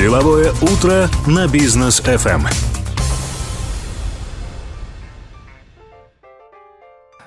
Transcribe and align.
Деловое 0.00 0.50
утро 0.62 1.10
на 1.26 1.46
бизнес 1.46 2.00
FM. 2.00 2.48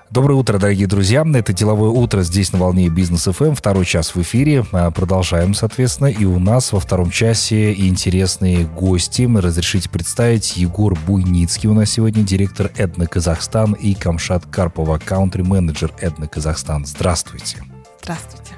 Доброе 0.10 0.34
утро, 0.34 0.57
дорогие 0.57 0.88
друзья. 0.88 1.23
Это 1.36 1.54
«Деловое 1.54 1.91
утро» 1.91 2.23
здесь 2.23 2.51
на 2.51 2.57
волне 2.57 2.89
Бизнес 2.89 3.25
ФМ. 3.25 3.54
Второй 3.54 3.86
час 3.86 4.15
в 4.15 4.21
эфире. 4.23 4.65
А, 4.71 4.89
продолжаем, 4.89 5.54
соответственно. 5.54 6.07
И 6.07 6.25
у 6.25 6.39
нас 6.39 6.73
во 6.73 6.79
втором 6.79 7.12
часе 7.12 7.74
интересные 7.74 8.65
гости. 8.65 9.29
Разрешите 9.31 9.87
представить 9.87 10.58
Егор 10.58 10.97
Буйницкий 11.05 11.69
у 11.69 11.76
нас 11.76 11.92
сегодня, 11.92 12.24
директор 12.24 12.71
Эдна 12.76 13.05
Казахстан 13.05 13.74
и 13.74 13.94
Камшат 13.94 14.47
Карпова, 14.47 14.97
каунтри-менеджер 14.97 15.94
Эдна 16.02 16.27
Казахстан. 16.27 16.88
Здравствуйте. 16.88 17.59
Здравствуйте. 18.02 18.52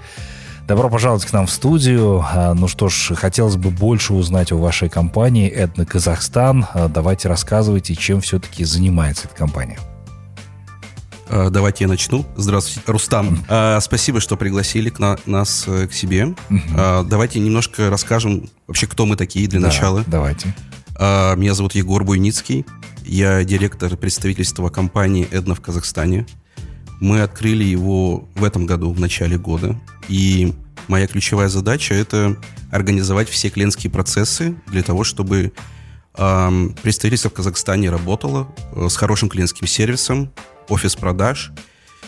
Добро 0.68 0.90
пожаловать 0.90 1.24
к 1.26 1.32
нам 1.32 1.46
в 1.46 1.52
студию. 1.52 2.26
А, 2.28 2.56
ну 2.56 2.68
что 2.68 2.90
ж, 2.90 3.14
хотелось 3.16 3.56
бы 3.56 3.70
больше 3.70 4.14
узнать 4.14 4.52
о 4.52 4.56
вашей 4.56 4.90
компании 4.90 5.48
Эдна 5.48 5.86
Казахстан. 5.86 6.66
А, 6.74 6.88
давайте 6.88 7.28
рассказывайте, 7.30 7.96
чем 7.96 8.20
все-таки 8.20 8.66
занимается 8.66 9.28
эта 9.28 9.36
компания. 9.36 9.78
А, 11.30 11.52
давайте 11.52 11.84
я 11.84 11.88
начну. 11.88 12.26
Здравствуйте, 12.36 12.82
Рустам. 12.92 13.46
Спасибо, 13.80 14.20
что 14.20 14.38
пригласили 14.38 14.90
к 14.90 14.98
на, 14.98 15.20
нас 15.28 15.66
э, 15.68 15.88
к 15.88 15.94
себе. 15.94 16.34
А, 16.76 17.04
давайте 17.04 17.40
немножко 17.40 17.92
расскажем 17.92 18.50
вообще, 18.66 18.88
кто 18.88 19.06
мы 19.06 19.18
такие 19.18 19.48
для 19.48 19.60
Да, 19.60 19.68
начала. 19.68 20.04
Давайте. 20.08 20.56
Меня 20.98 21.54
зовут 21.54 21.76
Егор 21.76 22.04
Буйницкий. 22.04 22.66
Я 23.04 23.44
директор 23.44 23.96
представительства 23.98 24.70
компании 24.70 25.28
«Эдна» 25.30 25.54
в 25.54 25.62
Казахстане. 25.62 26.26
Мы 27.00 27.22
открыли 27.22 27.64
его 27.64 28.28
в 28.36 28.44
этом 28.44 28.66
году, 28.66 28.92
в 28.92 29.00
начале 29.00 29.38
года. 29.38 29.76
И 30.08 30.54
моя 30.88 31.08
ключевая 31.08 31.50
задача– 31.50 31.94
это 31.96 32.38
организовать 32.72 33.30
все 33.30 33.50
клиентские 33.50 33.92
процессы 33.92 34.56
для 34.68 34.84
того, 34.84 35.04
чтобы 35.04 35.54
ам, 36.14 36.76
представительство 36.82 37.30
в 37.30 37.34
Казахстане 37.34 37.90
работало 37.90 38.54
э, 38.74 38.88
с 38.90 38.96
хорошим 38.96 39.30
клиентским 39.30 39.68
сервисом, 39.68 40.32
офис 40.70 40.96
продаж. 40.96 41.52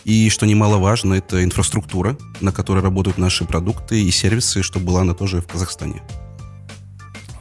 И, 0.03 0.29
что 0.29 0.45
немаловажно, 0.45 1.15
это 1.15 1.43
инфраструктура, 1.43 2.17
на 2.39 2.53
которой 2.53 2.81
работают 2.81 3.17
наши 3.17 3.43
продукты 3.43 4.01
и 4.01 4.09
сервисы, 4.11 4.61
чтобы 4.61 4.85
была 4.85 5.01
она 5.01 5.13
тоже 5.13 5.41
в 5.41 5.47
Казахстане. 5.47 6.01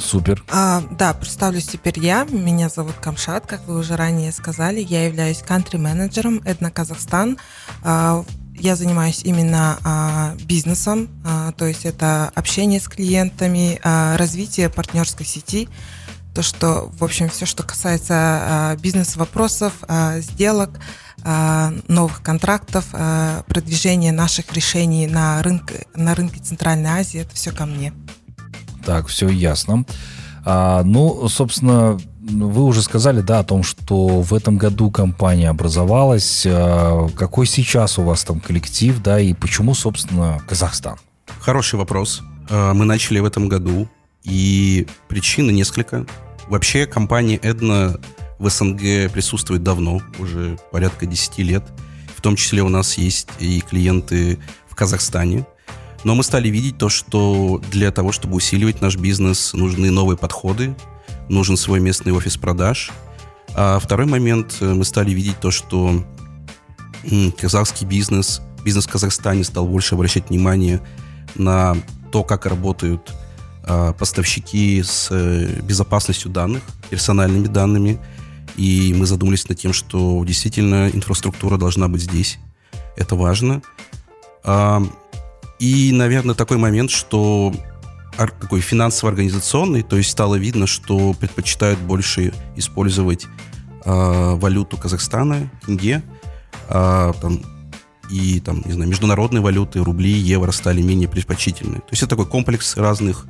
Супер. 0.07 0.45
А, 0.49 0.85
да, 0.93 1.15
представлюсь 1.15 1.67
теперь 1.67 1.99
я. 1.99 2.25
Меня 2.31 2.69
зовут 2.69 2.95
Камшат, 3.01 3.47
как 3.47 3.67
вы 3.67 3.79
уже 3.79 3.97
ранее 3.97 4.31
сказали. 4.31 4.81
Я 4.81 5.07
являюсь 5.07 5.43
кантри-менеджером 5.43 6.41
Эдна 6.45 6.71
Казахстан. 6.71 7.39
А, 7.83 8.25
я 8.55 8.77
занимаюсь 8.77 9.23
именно 9.25 9.79
а, 9.85 10.35
бизнесом, 10.45 11.09
а, 11.25 11.53
то 11.53 11.67
есть 11.67 11.85
это 11.85 12.31
общение 12.35 12.81
с 12.81 12.89
клиентами, 12.89 13.81
а, 13.83 14.17
развитие 14.17 14.71
партнерской 14.71 15.27
сети, 15.27 15.69
то, 16.35 16.43
что, 16.43 16.91
в 16.99 17.03
общем, 17.03 17.29
все, 17.29 17.45
что 17.45 17.65
касается 17.65 18.15
а, 18.15 18.77
бизнес-вопросов, 18.77 19.73
а, 19.89 20.21
сделок, 20.21 20.71
а, 21.25 21.73
новых 21.89 22.23
контрактов, 22.23 22.87
а, 22.93 23.43
продвижения 23.49 24.13
наших 24.13 24.53
решений 24.53 25.07
на 25.09 25.43
рынке, 25.43 25.87
на 25.95 26.15
рынке 26.15 26.41
Центральной 26.41 26.91
Азии, 26.91 27.21
это 27.21 27.35
все 27.35 27.51
ко 27.51 27.67
мне. 27.67 27.93
Так, 28.87 29.09
все 29.09 29.29
ясно. 29.29 29.85
А, 30.45 30.85
ну, 30.85 31.29
собственно, 31.29 31.99
вы 32.21 32.63
уже 32.63 32.83
сказали, 32.83 33.21
да, 33.21 33.41
о 33.41 33.45
том, 33.45 33.65
что 33.65 34.23
в 34.23 34.33
этом 34.33 34.59
году 34.59 34.93
компания 34.93 35.51
образовалась. 35.51 36.45
А, 36.47 37.09
какой 37.17 37.47
сейчас 37.47 37.99
у 37.99 38.03
вас 38.03 38.23
там 38.23 38.39
коллектив, 38.39 39.03
да, 39.03 39.19
и 39.19 39.35
почему, 39.35 39.75
собственно, 39.75 40.41
Казахстан? 40.47 40.99
Хороший 41.41 41.81
вопрос. 41.81 42.23
Э, 42.49 42.73
Мы 42.75 42.85
начали 42.85 43.19
в 43.19 43.25
этом 43.25 43.49
году, 43.49 43.89
и 44.23 44.87
причины 45.09 45.51
несколько. 45.51 46.07
Вообще 46.47 46.87
компания 46.87 47.39
Эдна 47.43 47.97
в 48.39 48.49
СНГ 48.49 49.11
присутствует 49.13 49.65
давно, 49.65 50.01
уже 50.21 50.59
порядка 50.71 51.07
10 51.07 51.39
лет. 51.39 51.65
В 52.17 52.21
том 52.21 52.37
числе 52.37 52.63
у 52.63 52.69
нас 52.69 52.99
есть 52.99 53.29
и 53.41 53.61
клиенты 53.61 54.39
в 54.69 54.77
Казахстане. 54.77 55.45
Но 56.07 56.15
мы 56.15 56.23
стали 56.23 56.49
видеть 56.49 56.79
то, 56.79 56.89
что 56.89 57.61
для 57.73 57.91
того, 57.91 58.13
чтобы 58.13 58.37
усиливать 58.37 58.81
наш 58.81 58.97
бизнес, 58.97 59.53
нужны 59.55 59.91
новые 59.91 60.17
подходы, 60.17 60.77
нужен 61.29 61.57
свой 61.57 61.81
местный 61.81 62.13
офис 62.13 62.37
продаж. 62.37 62.93
А 63.57 63.81
второй 63.81 64.07
момент, 64.07 64.59
э, 64.61 64.73
мы 64.73 64.85
стали 64.85 65.11
видеть 65.11 65.41
то, 65.41 65.51
что 65.51 66.05
казахский 67.41 67.89
бизнес, 67.89 68.41
бизнес 68.65 68.87
в 68.87 68.91
Казахстане 68.93 69.43
стал 69.43 69.67
больше 69.67 69.97
обращать 69.97 70.31
внимание 70.31 70.81
на 71.35 71.77
то, 72.13 72.23
как 72.23 72.47
работают 72.47 73.13
а, 73.65 73.93
поставщики 73.93 74.85
с 74.85 75.09
э, 75.11 75.61
безопасностью 75.63 76.31
данных, 76.31 76.63
персональными 76.89 77.49
данными. 77.49 77.99
И 78.55 78.95
мы 78.97 79.07
задумались 79.07 79.49
над 79.49 79.59
тем, 79.59 79.73
что 79.73 80.23
действительно 80.25 80.89
инфраструктура 80.89 81.59
должна 81.59 81.89
быть 81.89 82.03
здесь. 82.03 82.39
Это 82.97 83.17
важно. 83.17 83.61
И, 85.59 85.91
наверное, 85.93 86.35
такой 86.35 86.59
момент, 86.59 86.91
что 86.91 87.53
такой 88.17 88.61
финансово-организационный, 88.61 89.83
то 89.83 89.97
есть 89.97 90.11
стало 90.11 90.37
видно, 90.37 90.67
что 90.67 91.13
предпочитают 91.15 91.79
больше 91.81 92.33
использовать 92.57 93.27
а, 93.85 94.37
валюту 94.37 94.77
Казахстана, 94.77 95.51
тенге, 95.65 96.03
а, 96.69 97.13
там, 97.21 97.43
и 98.11 98.41
там, 98.41 98.63
не 98.65 98.73
знаю, 98.73 98.89
международные 98.89 99.43
валюты, 99.43 99.83
рубли, 99.83 100.13
евро 100.13 100.51
стали 100.53 100.81
менее 100.81 101.09
предпочтительны. 101.09 101.77
То 101.77 101.89
есть 101.91 102.03
это 102.03 102.11
такой 102.11 102.27
комплекс 102.27 102.77
разных 102.77 103.27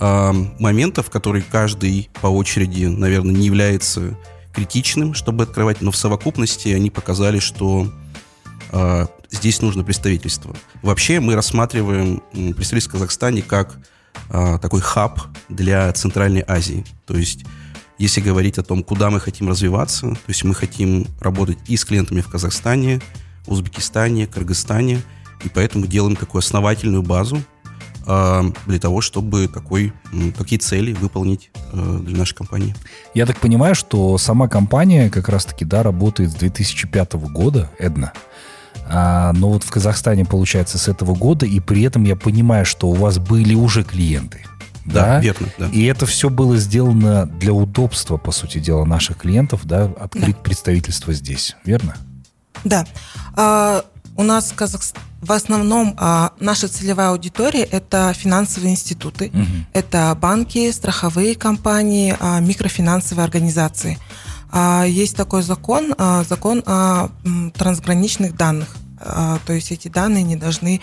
а, 0.00 0.32
моментов, 0.58 1.10
которые 1.10 1.44
каждый 1.48 2.10
по 2.20 2.26
очереди, 2.26 2.86
наверное, 2.86 3.34
не 3.34 3.46
является 3.46 4.18
критичным, 4.52 5.14
чтобы 5.14 5.44
открывать, 5.44 5.80
но 5.80 5.90
в 5.90 5.96
совокупности 5.96 6.68
они 6.70 6.90
показали, 6.90 7.38
что 7.38 7.88
здесь 9.30 9.60
нужно 9.60 9.84
представительство. 9.84 10.54
Вообще 10.82 11.20
мы 11.20 11.34
рассматриваем 11.34 12.22
представительство 12.32 12.90
в 12.90 12.92
Казахстане 12.92 13.42
как 13.42 13.78
а, 14.30 14.58
такой 14.58 14.80
хаб 14.80 15.20
для 15.48 15.92
Центральной 15.92 16.44
Азии. 16.46 16.84
То 17.06 17.16
есть 17.16 17.44
если 17.98 18.20
говорить 18.20 18.58
о 18.58 18.62
том, 18.62 18.84
куда 18.84 19.10
мы 19.10 19.20
хотим 19.20 19.48
развиваться, 19.48 20.10
то 20.10 20.28
есть 20.28 20.44
мы 20.44 20.54
хотим 20.54 21.06
работать 21.20 21.58
и 21.66 21.76
с 21.76 21.84
клиентами 21.84 22.20
в 22.20 22.28
Казахстане, 22.28 23.00
Узбекистане, 23.46 24.26
Кыргызстане, 24.26 25.02
и 25.44 25.48
поэтому 25.48 25.86
делаем 25.86 26.14
такую 26.16 26.40
основательную 26.40 27.02
базу 27.02 27.42
а, 28.06 28.44
для 28.66 28.78
того, 28.78 29.00
чтобы 29.00 29.48
такой, 29.48 29.92
такие 30.36 30.58
цели 30.58 30.92
выполнить 30.92 31.50
э, 31.72 32.00
для 32.02 32.18
нашей 32.18 32.34
компании. 32.34 32.74
Я 33.14 33.26
так 33.26 33.38
понимаю, 33.38 33.74
что 33.74 34.16
сама 34.18 34.48
компания 34.48 35.10
как 35.10 35.28
раз-таки, 35.28 35.64
да, 35.64 35.82
работает 35.82 36.30
с 36.30 36.34
2005 36.34 37.14
года, 37.14 37.70
Эдна. 37.78 38.12
А, 38.90 39.32
но 39.34 39.50
вот 39.50 39.64
в 39.64 39.70
Казахстане, 39.70 40.24
получается, 40.24 40.78
с 40.78 40.88
этого 40.88 41.14
года, 41.14 41.46
и 41.46 41.60
при 41.60 41.82
этом 41.82 42.04
я 42.04 42.16
понимаю, 42.16 42.64
что 42.64 42.88
у 42.88 42.94
вас 42.94 43.18
были 43.18 43.54
уже 43.54 43.84
клиенты. 43.84 44.44
Да, 44.84 45.20
верно, 45.20 45.48
да. 45.58 45.68
И 45.68 45.84
это 45.84 46.06
все 46.06 46.30
было 46.30 46.56
сделано 46.56 47.26
для 47.26 47.52
удобства, 47.52 48.16
по 48.16 48.32
сути 48.32 48.58
дела, 48.58 48.84
наших 48.84 49.18
клиентов, 49.18 49.60
да, 49.64 49.84
открыть 49.84 50.38
представительство 50.38 51.12
здесь, 51.12 51.56
верно? 51.64 51.94
Да. 52.64 52.86
А, 53.36 53.84
у 54.16 54.22
нас 54.22 54.50
в, 54.50 54.54
Казахс- 54.56 54.96
в 55.20 55.30
основном 55.30 55.94
а, 55.98 56.32
наша 56.40 56.68
целевая 56.68 57.10
аудитория 57.10 57.62
это 57.62 58.12
финансовые 58.14 58.72
институты, 58.72 59.30
это 59.72 60.16
банки, 60.20 60.70
страховые 60.72 61.34
компании, 61.34 62.16
а, 62.18 62.40
микрофинансовые 62.40 63.24
организации. 63.24 63.98
А, 64.50 64.84
есть 64.84 65.16
такой 65.16 65.42
закон, 65.42 65.94
а, 65.98 66.24
закон 66.24 66.62
о 66.66 67.08
трансграничных 67.54 68.36
данных. 68.36 68.68
А, 69.00 69.38
то 69.46 69.52
есть 69.52 69.70
эти 69.70 69.88
данные 69.88 70.24
не 70.24 70.36
должны 70.36 70.80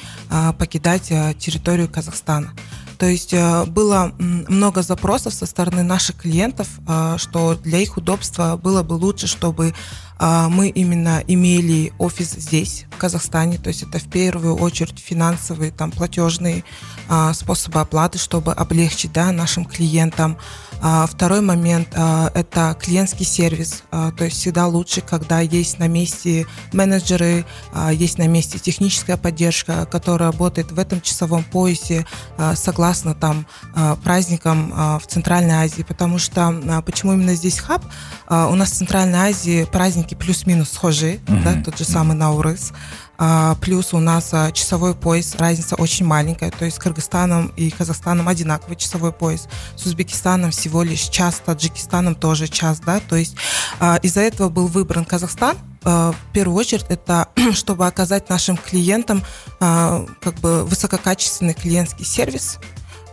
покидать 0.58 1.08
территорию 1.38 1.90
Казахстана. 1.90 2.52
То 2.98 3.08
есть 3.08 3.34
было 3.68 4.14
много 4.18 4.82
запросов 4.82 5.34
со 5.34 5.46
стороны 5.46 5.84
наших 5.84 6.16
клиентов, 6.16 6.70
что 7.18 7.56
для 7.56 7.80
их 7.80 7.98
удобства 7.98 8.56
было 8.56 8.84
бы 8.84 8.94
лучше, 8.94 9.28
чтобы 9.28 9.74
мы 10.20 10.70
именно 10.70 11.24
имели 11.28 11.92
офис 11.98 12.32
здесь, 12.32 12.86
в 12.92 12.98
Казахстане. 12.98 13.58
То 13.58 13.70
есть 13.70 13.84
это 13.84 14.00
в 14.00 14.10
первую 14.10 14.56
очередь 14.56 15.00
финансовые, 15.00 15.72
там, 15.72 15.92
платежные 15.92 16.64
э, 17.10 17.34
способы 17.34 17.80
оплаты, 17.82 18.18
чтобы 18.18 18.54
облегчить 18.54 19.12
да, 19.12 19.32
нашим 19.32 19.66
клиентам. 19.66 20.38
А 20.82 21.08
Второй 21.08 21.42
момент 21.42 21.88
а,– 21.96 22.30
это 22.36 22.78
клиентский 22.80 23.26
сервис. 23.26 23.84
А, 23.92 24.12
То 24.12 24.26
есть 24.26 24.38
всегда 24.38 24.68
лучше, 24.68 25.02
когда 25.02 25.40
есть 25.40 25.80
на 25.80 25.88
месте 25.88 26.46
менеджеры, 26.74 27.46
а, 27.74 27.92
есть 27.92 28.18
на 28.18 28.28
месте 28.28 28.60
техническая 28.60 29.18
поддержка, 29.18 29.86
которая 29.86 30.32
работает 30.32 30.72
в 30.72 30.80
этом 30.80 31.02
часовом 31.02 31.44
поясе 31.44 32.06
а, 32.38 32.56
согласно 32.56 33.16
там 33.16 33.48
а, 33.74 33.96
праздникам 33.96 34.72
а, 34.76 35.00
в 35.00 35.08
Центральной 35.08 35.56
Азии. 35.56 35.84
Потому 35.84 36.20
что 36.20 36.48
а, 36.50 36.82
почему 36.82 37.14
именно 37.14 37.36
здесь 37.36 37.58
хаб? 37.58 37.84
А, 38.28 38.48
У 38.50 38.56
нас 38.56 38.72
в 38.72 38.76
Центральной 38.76 39.30
Азии 39.30 39.66
праздники 39.72 40.05
праздники 40.06 40.16
плюс-минус 40.16 40.72
схожи, 40.72 41.20
угу. 41.28 41.38
да, 41.44 41.62
тот 41.64 41.78
же 41.78 41.84
самый 41.84 42.16
Наурыз. 42.16 42.72
А, 43.18 43.56
плюс 43.56 43.94
у 43.94 44.00
нас 44.00 44.30
а, 44.34 44.52
часовой 44.52 44.94
пояс, 44.94 45.36
разница 45.36 45.76
очень 45.76 46.06
маленькая, 46.06 46.52
то 46.52 46.66
есть 46.66 46.78
с 46.78 46.80
Кыргызстаном 46.80 47.48
и 47.56 47.70
Казахстаном 47.70 48.28
одинаковый 48.28 48.76
часовой 48.76 49.14
пояс, 49.14 49.48
с 49.76 49.86
Узбекистаном 49.86 50.52
всего 50.52 50.84
лишь 50.84 51.04
час, 51.04 51.42
Таджикистаном 51.46 52.16
тоже 52.16 52.48
час, 52.48 52.82
да, 52.86 53.00
то 53.00 53.16
есть 53.16 53.36
а, 53.80 53.98
из-за 54.04 54.22
этого 54.22 54.50
был 54.50 54.68
выбран 54.68 55.06
Казахстан, 55.06 55.56
а, 55.84 56.12
в 56.12 56.34
первую 56.34 56.58
очередь 56.58 56.86
это 56.90 57.30
чтобы 57.54 57.88
оказать 57.88 58.30
нашим 58.30 58.58
клиентам 58.58 59.24
а, 59.62 60.06
как 60.22 60.36
бы 60.36 60.66
высококачественный 60.66 61.54
клиентский 61.54 62.06
сервис, 62.06 62.60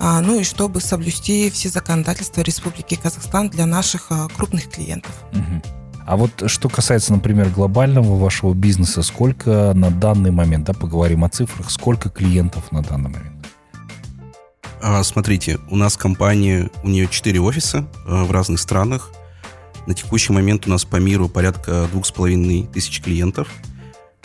а, 0.00 0.20
ну 0.20 0.40
и 0.40 0.42
чтобы 0.42 0.80
соблюсти 0.80 1.48
все 1.50 1.68
законодательства 1.68 2.40
Республики 2.40 2.98
Казахстан 3.00 3.50
для 3.50 3.66
наших 3.66 4.10
крупных 4.36 4.68
клиентов. 4.68 5.12
Угу. 5.32 5.81
А 6.06 6.16
вот 6.16 6.44
что 6.46 6.68
касается, 6.68 7.12
например, 7.12 7.48
глобального 7.48 8.16
вашего 8.16 8.54
бизнеса, 8.54 9.02
сколько 9.02 9.72
на 9.74 9.90
данный 9.90 10.30
момент, 10.30 10.66
да, 10.66 10.72
поговорим 10.72 11.24
о 11.24 11.28
цифрах, 11.28 11.70
сколько 11.70 12.08
клиентов 12.08 12.72
на 12.72 12.82
данный 12.82 13.10
момент? 13.10 13.46
А, 14.80 15.02
смотрите, 15.04 15.60
у 15.70 15.76
нас 15.76 15.96
компания, 15.96 16.68
у 16.82 16.88
нее 16.88 17.06
4 17.08 17.40
офиса 17.40 17.86
а, 18.06 18.24
в 18.24 18.32
разных 18.32 18.58
странах. 18.58 19.10
На 19.86 19.94
текущий 19.94 20.32
момент 20.32 20.66
у 20.66 20.70
нас 20.70 20.84
по 20.84 20.96
миру 20.96 21.28
порядка 21.28 21.86
двух 21.92 22.06
с 22.06 22.10
половиной 22.10 22.66
тысяч 22.66 23.00
клиентов. 23.00 23.48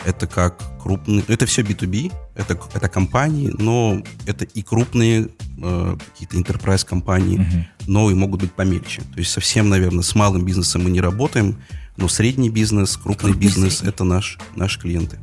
Это 0.04 0.26
как 0.26 0.62
крупные, 0.80 1.24
это 1.26 1.44
все 1.46 1.62
B2B, 1.62 2.12
это, 2.34 2.58
это 2.72 2.88
компании, 2.88 3.52
но 3.58 4.02
это 4.26 4.44
и 4.44 4.62
крупные 4.62 5.28
э, 5.60 5.96
какие-то 6.12 6.36
enterprise 6.36 6.86
компании, 6.86 7.40
uh-huh. 7.40 7.64
но 7.88 8.10
и 8.10 8.14
могут 8.14 8.40
быть 8.40 8.52
помельче. 8.52 9.02
То 9.02 9.18
есть 9.18 9.32
совсем, 9.32 9.68
наверное, 9.68 10.02
с 10.02 10.14
малым 10.14 10.44
бизнесом 10.44 10.84
мы 10.84 10.90
не 10.90 11.00
работаем, 11.00 11.56
но 11.96 12.06
средний 12.06 12.48
бизнес, 12.48 12.96
крупный, 12.96 13.32
крупный 13.32 13.40
бизнес 13.40 13.82
это 13.82 14.04
наш, 14.04 14.38
наши 14.54 14.80
клиенты. 14.80 15.18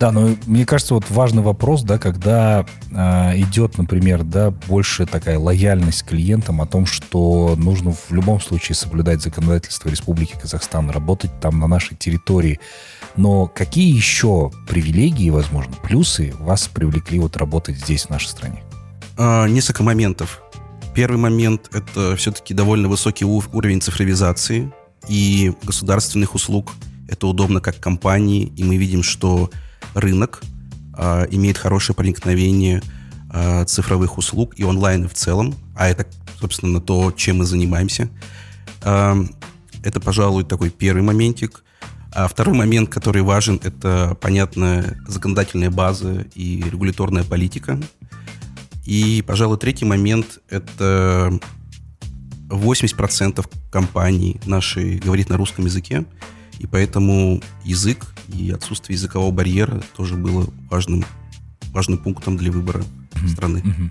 Да, 0.00 0.12
но 0.12 0.34
мне 0.46 0.64
кажется, 0.64 0.94
вот 0.94 1.10
важный 1.10 1.42
вопрос, 1.42 1.82
да, 1.82 1.98
когда 1.98 2.64
э, 2.90 3.38
идет, 3.38 3.76
например, 3.76 4.22
да, 4.22 4.50
больше 4.50 5.04
такая 5.04 5.38
лояльность 5.38 6.06
клиентам 6.06 6.62
о 6.62 6.66
том, 6.66 6.86
что 6.86 7.54
нужно 7.58 7.92
в 7.92 8.10
любом 8.10 8.40
случае 8.40 8.76
соблюдать 8.76 9.20
законодательство 9.20 9.90
Республики 9.90 10.38
Казахстан, 10.40 10.88
работать 10.88 11.38
там 11.38 11.58
на 11.58 11.66
нашей 11.66 11.98
территории. 11.98 12.60
Но 13.16 13.46
какие 13.46 13.94
еще 13.94 14.50
привилегии, 14.66 15.28
возможно, 15.28 15.74
плюсы 15.82 16.32
вас 16.38 16.66
привлекли 16.66 17.18
вот 17.18 17.36
работать 17.36 17.76
здесь, 17.76 18.06
в 18.06 18.10
нашей 18.10 18.28
стране? 18.28 18.62
А, 19.18 19.46
несколько 19.48 19.82
моментов. 19.82 20.40
Первый 20.94 21.18
момент– 21.18 21.68
это 21.74 22.16
все-таки 22.16 22.54
довольно 22.54 22.88
высокий 22.88 23.26
уровень 23.26 23.82
цифровизации 23.82 24.72
и 25.08 25.52
государственных 25.62 26.34
услуг. 26.34 26.72
Это 27.06 27.26
удобно 27.26 27.60
как 27.60 27.78
компании, 27.80 28.50
и 28.56 28.64
мы 28.64 28.78
видим, 28.78 29.02
что 29.02 29.50
рынок 29.94 30.42
а, 30.94 31.26
имеет 31.30 31.58
хорошее 31.58 31.96
проникновение 31.96 32.82
а, 33.30 33.64
цифровых 33.64 34.18
услуг 34.18 34.54
и 34.56 34.64
онлайн 34.64 35.08
в 35.08 35.14
целом, 35.14 35.54
а 35.76 35.88
это, 35.88 36.06
собственно, 36.38 36.80
то, 36.80 37.12
чем 37.12 37.38
мы 37.38 37.44
занимаемся. 37.44 38.08
А, 38.82 39.16
это, 39.82 40.00
пожалуй, 40.00 40.44
такой 40.44 40.70
первый 40.70 41.02
моментик. 41.02 41.64
А 42.12 42.26
второй 42.26 42.56
момент, 42.56 42.90
который 42.90 43.22
важен, 43.22 43.60
это, 43.62 44.16
понятно, 44.20 44.98
законодательная 45.06 45.70
база 45.70 46.26
и 46.34 46.62
регуляторная 46.62 47.22
политика. 47.22 47.80
И, 48.84 49.22
пожалуй, 49.26 49.58
третий 49.58 49.84
момент– 49.84 50.40
это 50.48 51.38
80% 52.48 53.46
компаний 53.70 54.40
нашей 54.44 54.98
говорит 54.98 55.28
на 55.28 55.36
русском 55.36 55.66
языке, 55.66 56.04
и 56.58 56.66
поэтому 56.66 57.40
язык 57.64 58.09
и 58.32 58.50
отсутствие 58.50 58.96
языкового 58.96 59.30
барьера 59.30 59.82
тоже 59.96 60.16
было 60.16 60.46
важным, 60.70 61.04
важным 61.72 61.98
пунктом 61.98 62.36
для 62.36 62.50
выбора 62.50 62.80
mm-hmm. 62.80 63.28
страны. 63.28 63.58
Mm-hmm. 63.58 63.90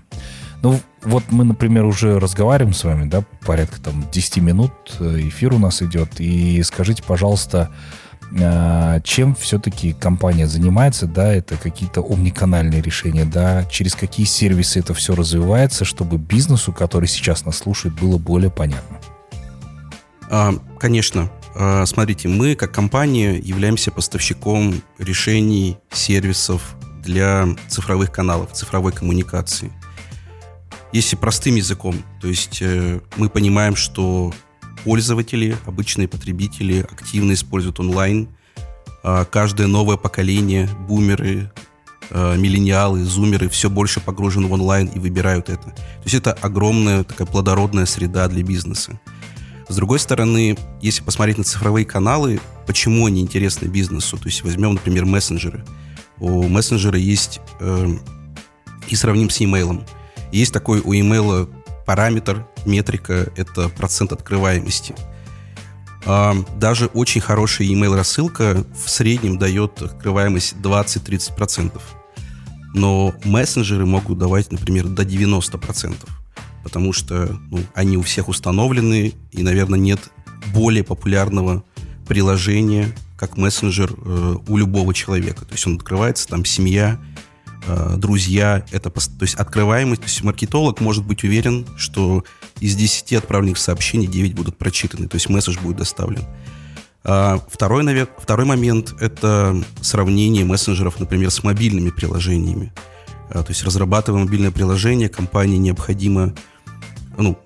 Ну, 0.62 0.80
вот 1.02 1.24
мы, 1.30 1.44
например, 1.44 1.84
уже 1.84 2.18
разговариваем 2.18 2.74
с 2.74 2.84
вами, 2.84 3.08
да, 3.08 3.24
порядка 3.46 3.80
там 3.80 4.04
10 4.12 4.36
минут, 4.38 4.72
э, 4.98 5.20
эфир 5.28 5.54
у 5.54 5.58
нас 5.58 5.80
идет, 5.80 6.20
и 6.20 6.62
скажите, 6.62 7.02
пожалуйста, 7.02 7.70
а, 8.38 9.00
чем 9.00 9.34
все-таки 9.34 9.92
компания 9.92 10.46
занимается, 10.46 11.06
да, 11.06 11.32
это 11.32 11.56
какие-то 11.56 12.00
умниканальные 12.00 12.80
решения, 12.80 13.24
да, 13.24 13.64
через 13.64 13.94
какие 13.94 14.26
сервисы 14.26 14.78
это 14.78 14.94
все 14.94 15.14
развивается, 15.14 15.84
чтобы 15.84 16.16
бизнесу, 16.18 16.72
который 16.72 17.08
сейчас 17.08 17.44
нас 17.44 17.58
слушает, 17.58 17.98
было 17.98 18.18
более 18.18 18.50
понятно? 18.50 18.98
А, 20.30 20.52
конечно. 20.78 21.30
А, 21.54 21.84
смотрите, 21.86 22.28
мы 22.28 22.54
как 22.54 22.72
компания 22.72 23.36
являемся 23.38 23.90
поставщиком 23.90 24.82
решений, 24.98 25.78
сервисов 25.92 26.76
для 27.02 27.48
цифровых 27.68 28.12
каналов, 28.12 28.52
цифровой 28.52 28.92
коммуникации. 28.92 29.72
Если 30.92 31.16
простым 31.16 31.54
языком, 31.54 32.02
то 32.20 32.28
есть 32.28 32.58
э, 32.62 33.00
мы 33.16 33.28
понимаем, 33.28 33.76
что 33.76 34.32
пользователи, 34.84 35.56
обычные 35.66 36.08
потребители 36.08 36.80
активно 36.90 37.32
используют 37.32 37.80
онлайн. 37.80 38.28
А, 39.02 39.24
каждое 39.24 39.66
новое 39.66 39.96
поколение, 39.96 40.68
бумеры, 40.88 41.52
а, 42.10 42.36
миллениалы, 42.36 43.04
зумеры 43.04 43.48
все 43.48 43.70
больше 43.70 44.00
погружены 44.00 44.48
в 44.48 44.52
онлайн 44.52 44.88
и 44.88 44.98
выбирают 44.98 45.48
это. 45.48 45.70
То 45.70 46.02
есть 46.04 46.14
это 46.14 46.32
огромная 46.32 47.04
такая 47.04 47.26
плодородная 47.26 47.86
среда 47.86 48.26
для 48.28 48.42
бизнеса. 48.42 49.00
С 49.70 49.76
другой 49.76 50.00
стороны, 50.00 50.58
если 50.82 51.04
посмотреть 51.04 51.38
на 51.38 51.44
цифровые 51.44 51.86
каналы, 51.86 52.40
почему 52.66 53.06
они 53.06 53.20
интересны 53.20 53.66
бизнесу? 53.66 54.18
То 54.18 54.26
есть 54.26 54.42
возьмем, 54.42 54.74
например, 54.74 55.04
мессенджеры. 55.04 55.64
У 56.18 56.42
мессенджера 56.48 56.98
есть 56.98 57.40
э, 57.60 57.88
и 58.88 58.96
сравним 58.96 59.30
с 59.30 59.38
e-mail. 59.38 59.86
Есть 60.32 60.52
такой 60.52 60.80
у 60.80 60.92
e-mail 60.92 61.48
параметр, 61.86 62.44
метрика– 62.66 63.32
это 63.36 63.68
процент 63.68 64.12
открываемости. 64.12 64.96
А, 66.04 66.34
даже 66.56 66.86
очень 66.86 67.20
хорошая 67.20 67.68
email 67.68 67.94
рассылка 67.94 68.66
в 68.74 68.90
среднем 68.90 69.38
дает 69.38 69.80
открываемость 69.80 70.54
20-30%. 70.54 71.80
Но 72.74 73.14
мессенджеры 73.24 73.86
могут 73.86 74.18
давать, 74.18 74.50
например, 74.50 74.88
до 74.88 75.04
90%, 75.04 75.94
потому 76.62 76.92
что 76.92 77.38
ну, 77.50 77.60
они 77.74 77.96
у 77.96 78.02
всех 78.02 78.28
установлены, 78.28 79.14
и, 79.32 79.42
наверное, 79.42 79.78
нет 79.78 80.00
более 80.54 80.84
популярного 80.84 81.64
приложения, 82.06 82.94
как 83.16 83.36
мессенджер 83.36 83.92
э, 83.92 84.36
у 84.48 84.56
любого 84.56 84.94
человека. 84.94 85.44
То 85.44 85.52
есть 85.52 85.66
он 85.66 85.76
открывается, 85.76 86.26
там 86.26 86.44
семья, 86.44 86.98
Э, 87.66 87.96
друзья, 87.96 88.64
это, 88.70 88.90
то 88.90 89.00
есть 89.20 89.34
открываемость, 89.34 90.00
то 90.00 90.08
есть 90.08 90.22
маркетолог 90.22 90.80
может 90.80 91.04
быть 91.04 91.24
уверен, 91.24 91.66
что 91.76 92.24
из 92.58 92.74
10 92.74 93.12
отправленных 93.14 93.58
сообщений 93.58 94.06
9 94.06 94.34
будут 94.34 94.56
прочитаны, 94.56 95.08
то 95.08 95.16
есть 95.16 95.28
месседж 95.28 95.58
будет 95.60 95.76
доставлен. 95.76 96.24
А 97.02 97.40
второй, 97.48 97.82
навер... 97.82 98.08
второй 98.18 98.46
момент– 98.46 98.94
это 99.00 99.62
сравнение 99.80 100.44
мессенджеров, 100.44 101.00
например, 101.00 101.30
с 101.30 101.42
мобильными 101.42 101.90
приложениями. 101.90 102.72
А, 103.30 103.42
то 103.42 103.50
есть 103.50 103.62
разрабатывая 103.62 104.24
мобильное 104.24 104.50
приложение, 104.50 105.08
компании 105.08 105.56
необходимо 105.56 106.34
ну, 107.18 107.38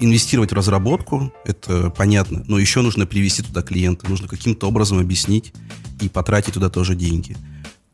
инвестировать 0.00 0.52
в 0.52 0.54
разработку, 0.54 1.32
это 1.44 1.90
понятно, 1.90 2.44
но 2.46 2.58
еще 2.58 2.80
нужно 2.80 3.06
привести 3.06 3.42
туда 3.42 3.62
клиента, 3.62 4.08
нужно 4.08 4.28
каким-то 4.28 4.68
образом 4.68 4.98
объяснить 4.98 5.52
и 6.00 6.08
потратить 6.08 6.54
туда 6.54 6.68
тоже 6.70 6.94
деньги– 6.94 7.36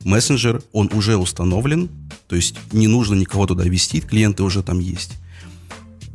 мессенджер, 0.05 0.63
он 0.73 0.91
уже 0.93 1.17
установлен, 1.17 1.89
то 2.29 2.37
есть 2.37 2.57
не 2.73 2.87
нужно 2.87 3.15
никого 3.15 3.47
туда 3.47 3.65
вести, 3.65 4.01
клиенты 4.01 4.43
уже 4.43 4.63
там 4.63 4.79
есть. 4.79 5.15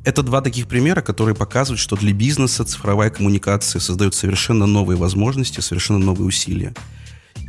Это 0.05 0.23
два 0.23 0.41
таких 0.41 0.67
примера, 0.67 1.01
которые 1.01 1.35
показывают, 1.35 1.79
что 1.79 1.95
для 1.97 2.13
бизнеса 2.13 2.63
цифровая 2.63 3.09
коммуникация 3.09 3.79
создает 3.79 4.15
совершенно 4.15 4.65
новые 4.65 4.97
возможности, 4.97 5.59
совершенно 5.59 5.99
новые 5.99 6.27
усилия. 6.27 6.73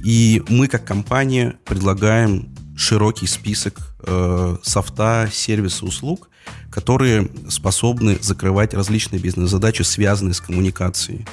И 0.05 0.43
мы 0.49 0.67
как 0.67 0.85
компания 0.85 1.57
предлагаем 1.65 2.49
широкий 2.81 3.27
список 3.27 3.79
э, 4.07 4.57
софта, 4.63 5.29
сервиса, 5.31 5.85
услуг, 5.85 6.31
которые 6.71 7.31
способны 7.49 8.19
закрывать 8.21 8.73
различные 8.73 9.21
бизнес-задачи, 9.21 9.83
связанные 9.83 10.33
с 10.33 10.41
коммуникацией. 10.41 11.27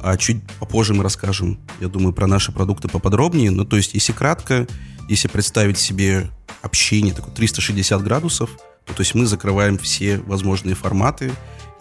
А 0.00 0.16
чуть 0.16 0.42
попозже 0.58 0.94
мы 0.94 1.04
расскажем, 1.04 1.60
я 1.80 1.86
думаю, 1.86 2.12
про 2.12 2.26
наши 2.26 2.50
продукты 2.50 2.88
поподробнее. 2.88 3.52
Ну, 3.52 3.64
то 3.64 3.76
есть, 3.76 3.94
если 3.94 4.12
кратко, 4.12 4.66
если 5.08 5.28
представить 5.28 5.78
себе 5.78 6.30
общение 6.62 7.14
такое 7.14 7.32
360 7.32 8.02
градусов, 8.02 8.50
то, 8.84 8.92
то 8.92 9.02
есть 9.02 9.14
мы 9.14 9.26
закрываем 9.26 9.78
все 9.78 10.18
возможные 10.18 10.74
форматы 10.74 11.32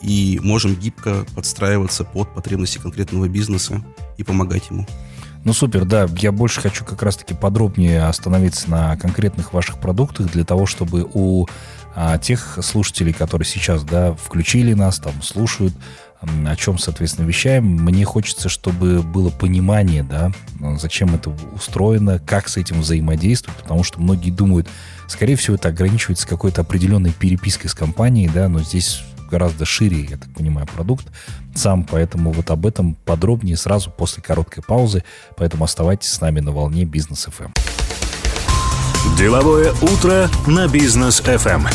и 0.03 0.39
можем 0.43 0.75
гибко 0.75 1.25
подстраиваться 1.35 2.03
под 2.03 2.35
потребности 2.35 2.77
конкретного 2.77 3.27
бизнеса 3.27 3.83
и 4.17 4.23
помогать 4.23 4.69
ему. 4.69 4.85
Ну, 5.43 5.53
супер, 5.53 5.85
да. 5.85 6.07
Я 6.17 6.31
больше 6.31 6.61
хочу 6.61 6.85
как 6.85 7.01
раз-таки 7.01 7.33
подробнее 7.33 8.03
остановиться 8.03 8.69
на 8.69 8.95
конкретных 8.97 9.53
ваших 9.53 9.79
продуктах 9.79 10.31
для 10.31 10.43
того, 10.43 10.65
чтобы 10.65 11.07
у 11.13 11.47
а 11.93 12.17
тех 12.17 12.59
слушателей, 12.61 13.11
которые 13.11 13.45
сейчас, 13.45 13.83
да, 13.83 14.13
включили 14.13 14.73
нас, 14.73 14.99
там, 14.99 15.21
слушают, 15.21 15.73
о 16.21 16.55
чем, 16.55 16.77
соответственно, 16.77 17.25
вещаем, 17.25 17.65
мне 17.65 18.05
хочется, 18.05 18.47
чтобы 18.47 19.01
было 19.01 19.29
понимание, 19.29 20.03
да, 20.03 20.31
зачем 20.77 21.15
это 21.15 21.31
устроено, 21.53 22.19
как 22.19 22.47
с 22.47 22.57
этим 22.57 22.81
взаимодействовать, 22.81 23.59
потому 23.59 23.83
что 23.83 23.99
многие 23.99 24.29
думают, 24.29 24.69
скорее 25.07 25.35
всего, 25.35 25.55
это 25.55 25.69
ограничивается 25.69 26.27
какой-то 26.27 26.61
определенной 26.61 27.11
перепиской 27.11 27.69
с 27.69 27.73
компанией, 27.73 28.29
да, 28.33 28.47
но 28.47 28.61
здесь 28.61 29.03
гораздо 29.31 29.65
шире, 29.65 30.01
я 30.01 30.17
так 30.17 30.31
понимаю, 30.33 30.67
продукт 30.67 31.07
сам, 31.55 31.83
поэтому 31.83 32.31
вот 32.31 32.51
об 32.51 32.65
этом 32.65 32.95
подробнее 33.05 33.57
сразу 33.57 33.89
после 33.89 34.21
короткой 34.21 34.61
паузы, 34.63 35.03
поэтому 35.37 35.63
оставайтесь 35.63 36.09
с 36.09 36.21
нами 36.21 36.41
на 36.41 36.51
волне 36.51 36.85
Бизнес 36.85 37.27
FM. 37.27 37.51
Деловое 39.17 39.73
утро 39.81 40.29
на 40.47 40.67
Бизнес 40.67 41.21
FM. 41.21 41.67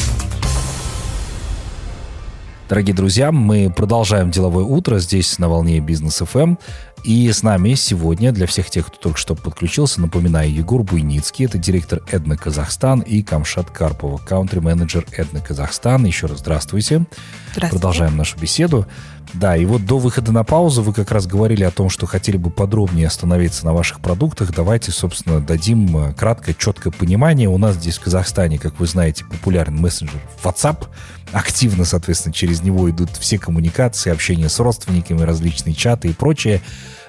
Дорогие 2.68 2.96
друзья, 2.96 3.30
мы 3.30 3.72
продолжаем 3.74 4.32
деловое 4.32 4.64
утро 4.64 4.98
здесь 4.98 5.38
на 5.38 5.48
волне 5.48 5.78
Бизнес 5.78 6.20
FM. 6.20 6.58
И 7.06 7.30
с 7.30 7.44
нами 7.44 7.74
сегодня, 7.74 8.32
для 8.32 8.48
всех 8.48 8.68
тех, 8.68 8.86
кто 8.88 8.96
только 8.96 9.18
что 9.18 9.36
подключился, 9.36 10.00
напоминаю, 10.00 10.52
Егор 10.52 10.82
Буйницкий, 10.82 11.44
это 11.44 11.56
директор 11.56 12.02
Эдна 12.10 12.36
Казахстан, 12.36 12.98
и 12.98 13.22
Камшат 13.22 13.70
Карпова, 13.70 14.18
каунтри-менеджер 14.18 15.06
Эдна 15.12 15.40
Казахстан. 15.40 16.04
Еще 16.04 16.26
раз 16.26 16.40
здравствуйте. 16.40 17.06
Здравствуйте. 17.52 17.70
Продолжаем 17.70 18.16
нашу 18.16 18.36
беседу. 18.38 18.88
Да, 19.34 19.56
и 19.56 19.64
вот 19.64 19.84
до 19.84 19.98
выхода 19.98 20.32
на 20.32 20.44
паузу 20.44 20.82
вы 20.82 20.92
как 20.92 21.10
раз 21.10 21.26
говорили 21.26 21.64
о 21.64 21.70
том, 21.70 21.90
что 21.90 22.06
хотели 22.06 22.36
бы 22.36 22.50
подробнее 22.50 23.06
остановиться 23.06 23.66
на 23.66 23.72
ваших 23.72 24.00
продуктах. 24.00 24.54
Давайте, 24.54 24.92
собственно, 24.92 25.40
дадим 25.40 25.96
э, 25.96 26.14
краткое, 26.14 26.54
четкое 26.54 26.92
понимание. 26.92 27.48
У 27.48 27.58
нас 27.58 27.76
здесь 27.76 27.98
в 27.98 28.02
Казахстане, 28.02 28.58
как 28.58 28.78
вы 28.78 28.86
знаете, 28.86 29.24
популярен 29.24 29.76
мессенджер 29.76 30.20
WhatsApp. 30.42 30.86
Активно, 31.32 31.84
соответственно, 31.84 32.32
через 32.32 32.62
него 32.62 32.88
идут 32.88 33.10
все 33.10 33.38
коммуникации, 33.38 34.12
общение 34.12 34.48
с 34.48 34.58
родственниками, 34.58 35.22
различные 35.22 35.74
чаты 35.74 36.08
и 36.08 36.12
прочее. 36.12 36.62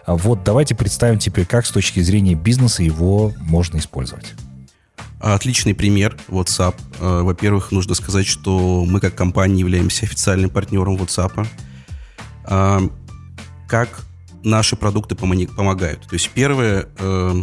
А 0.06 0.16
вот 0.16 0.44
давайте 0.44 0.74
представим 0.74 1.20
теперь, 1.20 1.46
как 1.46 1.66
с 1.66 1.72
точки 1.72 2.00
зрения 2.00 2.34
бизнеса 2.34 2.82
его 2.82 3.34
можно 3.40 3.78
использовать. 3.78 4.34
Отличный 5.20 5.74
пример 5.74 6.18
WhatsApp. 6.28 6.76
Э, 7.00 7.22
во-первых, 7.22 7.72
нужно 7.72 7.96
сказать, 7.96 8.28
что 8.28 8.86
мы 8.86 9.00
как 9.00 9.16
компания 9.16 9.60
являемся 9.60 10.06
официальным 10.06 10.50
партнером 10.50 10.96
WhatsApp. 10.96 11.48
Как 12.48 14.06
наши 14.44 14.76
продукты 14.76 15.16
помогают? 15.16 16.02
То 16.08 16.14
есть 16.14 16.30
первая 16.30 16.88
э, 16.98 17.34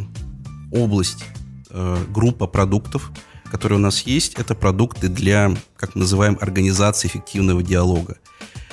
область, 0.72 1.24
э, 1.70 2.04
группа 2.08 2.46
продуктов, 2.46 3.12
которые 3.50 3.78
у 3.78 3.82
нас 3.82 4.00
есть, 4.02 4.34
это 4.34 4.54
продукты 4.54 5.08
для, 5.08 5.54
как 5.76 5.94
мы 5.94 6.00
называем, 6.00 6.38
организации 6.40 7.08
эффективного 7.08 7.62
диалога. 7.62 8.16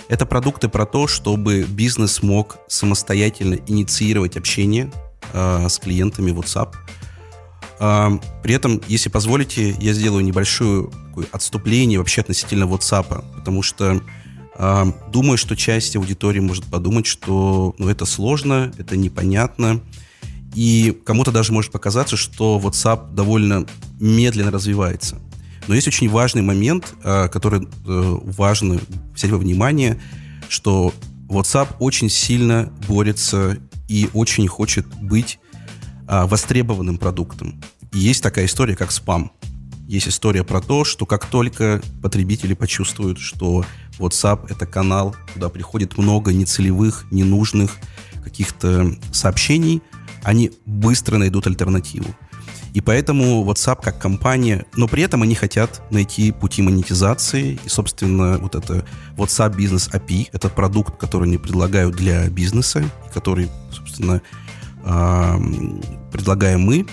Это 0.07 0.25
продукты 0.25 0.69
про 0.69 0.85
то, 0.85 1.07
чтобы 1.07 1.63
бизнес 1.63 2.23
мог 2.23 2.57
самостоятельно 2.67 3.55
инициировать 3.67 4.37
общение 4.37 4.91
э, 5.33 5.67
с 5.69 5.77
клиентами 5.77 6.31
WhatsApp. 6.31 6.73
При 8.43 8.53
этом, 8.53 8.79
если 8.87 9.09
позволите, 9.09 9.71
я 9.79 9.93
сделаю 9.93 10.23
небольшое 10.23 10.87
отступление 11.31 11.97
вообще 11.97 12.21
относительно 12.21 12.65
WhatsApp, 12.65 13.25
потому 13.37 13.63
что 13.63 13.99
думаю, 15.11 15.37
что 15.37 15.55
часть 15.55 15.95
аудитории 15.95 16.39
может 16.39 16.65
подумать, 16.65 17.07
что 17.07 17.73
ну, 17.77 17.89
это 17.89 18.05
сложно, 18.05 18.71
это 18.77 18.95
непонятно, 18.95 19.81
и 20.53 20.95
кому-то 21.05 21.31
даже 21.31 21.51
может 21.51 21.71
показаться, 21.71 22.17
что 22.17 22.61
WhatsApp 22.63 23.13
довольно 23.13 23.65
медленно 23.99 24.51
развивается. 24.51 25.19
Но 25.67 25.75
есть 25.75 25.87
очень 25.87 26.09
важный 26.09 26.41
момент, 26.41 26.93
э, 27.03 27.27
который 27.29 27.61
э, 27.61 27.67
важно 27.85 28.79
взять 29.15 29.31
во 29.31 29.37
внимание, 29.37 30.01
что 30.49 30.93
WhatsApp 31.27 31.77
очень 31.79 32.09
сильно 32.09 32.71
борется 32.87 33.57
и 33.87 34.09
очень 34.13 34.47
хочет 34.47 34.85
быть 35.01 35.39
а, 36.07 36.27
востребованным 36.27 36.97
продуктом. 36.97 37.61
И 37.93 37.99
есть 37.99 38.21
такая 38.21 38.45
история, 38.45 38.75
как 38.75 38.91
спам. 38.91 39.31
Есть 39.87 40.09
история 40.09 40.43
про 40.43 40.59
то, 40.59 40.83
что 40.83 41.05
как 41.05 41.25
только 41.25 41.81
потребители 42.01 42.53
почувствуют, 42.53 43.19
что 43.19 43.65
WhatsApp— 43.99 44.47
это 44.49 44.65
канал, 44.65 45.15
куда 45.33 45.49
приходит 45.49 45.97
много 45.97 46.33
нецелевых, 46.33 47.05
ненужных 47.11 47.77
каких-то 48.23 48.95
сообщений, 49.11 49.81
они 50.23 50.51
быстро 50.65 51.17
найдут 51.17 51.47
альтернативу. 51.47 52.13
И 52.73 52.79
поэтому 52.79 53.43
WhatsApp 53.43 53.83
как 53.83 53.99
компания, 53.99 54.65
но 54.75 54.87
при 54.87 55.03
этом 55.03 55.23
они 55.23 55.35
хотят 55.35 55.81
найти 55.91 56.31
пути 56.31 56.61
монетизации. 56.61 57.59
И, 57.65 57.69
собственно, 57.69 58.37
вот 58.37 58.55
это 58.55 58.85
WhatsApp 59.17 59.57
Business 59.57 59.91
API, 59.91 60.29
это 60.31 60.47
продукт, 60.47 60.97
который 60.97 61.27
они 61.27 61.37
предлагают 61.37 61.95
для 61.95 62.29
бизнеса, 62.29 62.83
который, 63.13 63.49
собственно, 63.71 64.21
предлагаем 66.11 66.61
мы, 66.61 66.87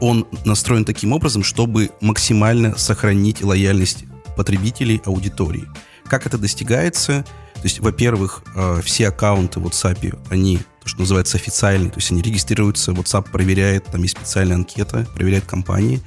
он 0.00 0.26
настроен 0.44 0.84
таким 0.84 1.12
образом, 1.12 1.42
чтобы 1.42 1.90
максимально 2.00 2.76
сохранить 2.76 3.42
лояльность 3.42 4.04
потребителей 4.36 5.00
аудитории. 5.06 5.64
Как 6.08 6.26
это 6.26 6.38
достигается? 6.38 7.24
То 7.54 7.62
есть, 7.62 7.80
во-первых, 7.80 8.42
э, 8.54 8.80
все 8.84 9.08
аккаунты 9.08 9.60
в 9.60 9.66
WhatsApp, 9.66 10.18
они, 10.30 10.58
то, 10.82 10.88
что 10.88 11.00
называется, 11.00 11.38
официальные, 11.38 11.90
то 11.90 11.98
есть 11.98 12.10
они 12.10 12.20
регистрируются, 12.20 12.92
WhatsApp 12.92 13.30
проверяет, 13.30 13.86
там 13.86 14.02
есть 14.02 14.18
специальная 14.18 14.56
анкета, 14.56 15.06
проверяет 15.14 15.46
компании. 15.46 16.02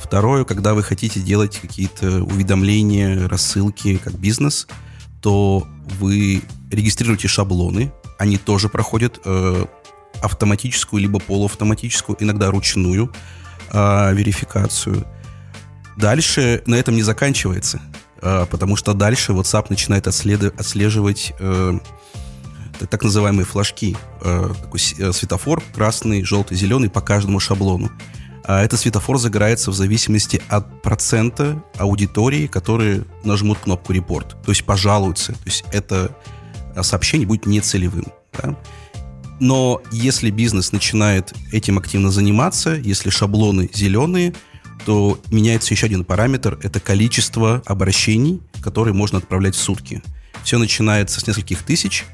Второе, 0.00 0.44
когда 0.44 0.74
вы 0.74 0.82
хотите 0.82 1.20
делать 1.20 1.58
какие-то 1.60 2.22
уведомления, 2.24 3.28
рассылки 3.28 3.96
как 3.98 4.14
бизнес, 4.14 4.66
то 5.20 5.66
вы 5.98 6.42
регистрируете 6.70 7.28
шаблоны, 7.28 7.92
они 8.18 8.36
тоже 8.36 8.68
проходят 8.68 9.20
э, 9.24 9.66
автоматическую 10.20 11.00
либо 11.00 11.20
полуавтоматическую, 11.20 12.16
иногда 12.20 12.50
ручную 12.50 13.12
э, 13.72 14.14
верификацию. 14.14 15.06
Дальше 15.96 16.62
на 16.66 16.74
этом 16.74 16.94
не 16.94 17.02
заканчивается. 17.02 17.80
А, 18.20 18.46
потому 18.46 18.76
что 18.76 18.94
дальше 18.94 19.32
WhatsApp 19.32 19.66
начинает 19.70 20.06
отслеживать 20.06 21.32
э, 21.38 21.78
так 22.90 23.02
называемые 23.02 23.44
флажки, 23.44 23.96
э, 24.22 24.50
такой 24.60 24.80
э, 24.98 25.12
светофор 25.12 25.62
красный, 25.74 26.24
желтый, 26.24 26.56
зеленый 26.56 26.90
по 26.90 27.00
каждому 27.00 27.40
шаблону. 27.40 27.90
А 28.44 28.62
этот 28.62 28.80
светофор 28.80 29.18
загорается 29.18 29.70
в 29.70 29.74
зависимости 29.74 30.42
от 30.48 30.82
процента 30.82 31.62
аудитории, 31.76 32.46
которые 32.46 33.04
нажмут 33.22 33.58
кнопку 33.58 33.92
«Репорт», 33.92 34.36
то 34.42 34.50
есть 34.50 34.64
пожалуются. 34.64 35.32
То 35.32 35.44
есть 35.44 35.64
это 35.70 36.16
сообщение 36.80 37.26
будет 37.26 37.44
нецелевым. 37.44 38.06
Да? 38.32 38.56
Но 39.38 39.82
если 39.92 40.30
бизнес 40.30 40.72
начинает 40.72 41.34
этим 41.52 41.78
активно 41.78 42.10
заниматься, 42.10 42.74
если 42.74 43.10
шаблоны 43.10 43.70
зеленые– 43.72 44.34
то 44.84 45.20
меняется 45.30 45.74
еще 45.74 45.86
один 45.86 46.04
параметр. 46.04 46.58
Это 46.62 46.80
количество 46.80 47.62
обращений, 47.66 48.40
которые 48.62 48.94
можно 48.94 49.18
отправлять 49.18 49.54
в 49.54 49.60
сутки. 49.60 50.02
Все 50.44 50.58
начинается 50.58 51.20
с 51.20 51.26
нескольких 51.26 51.62
тысяч, 51.62 52.06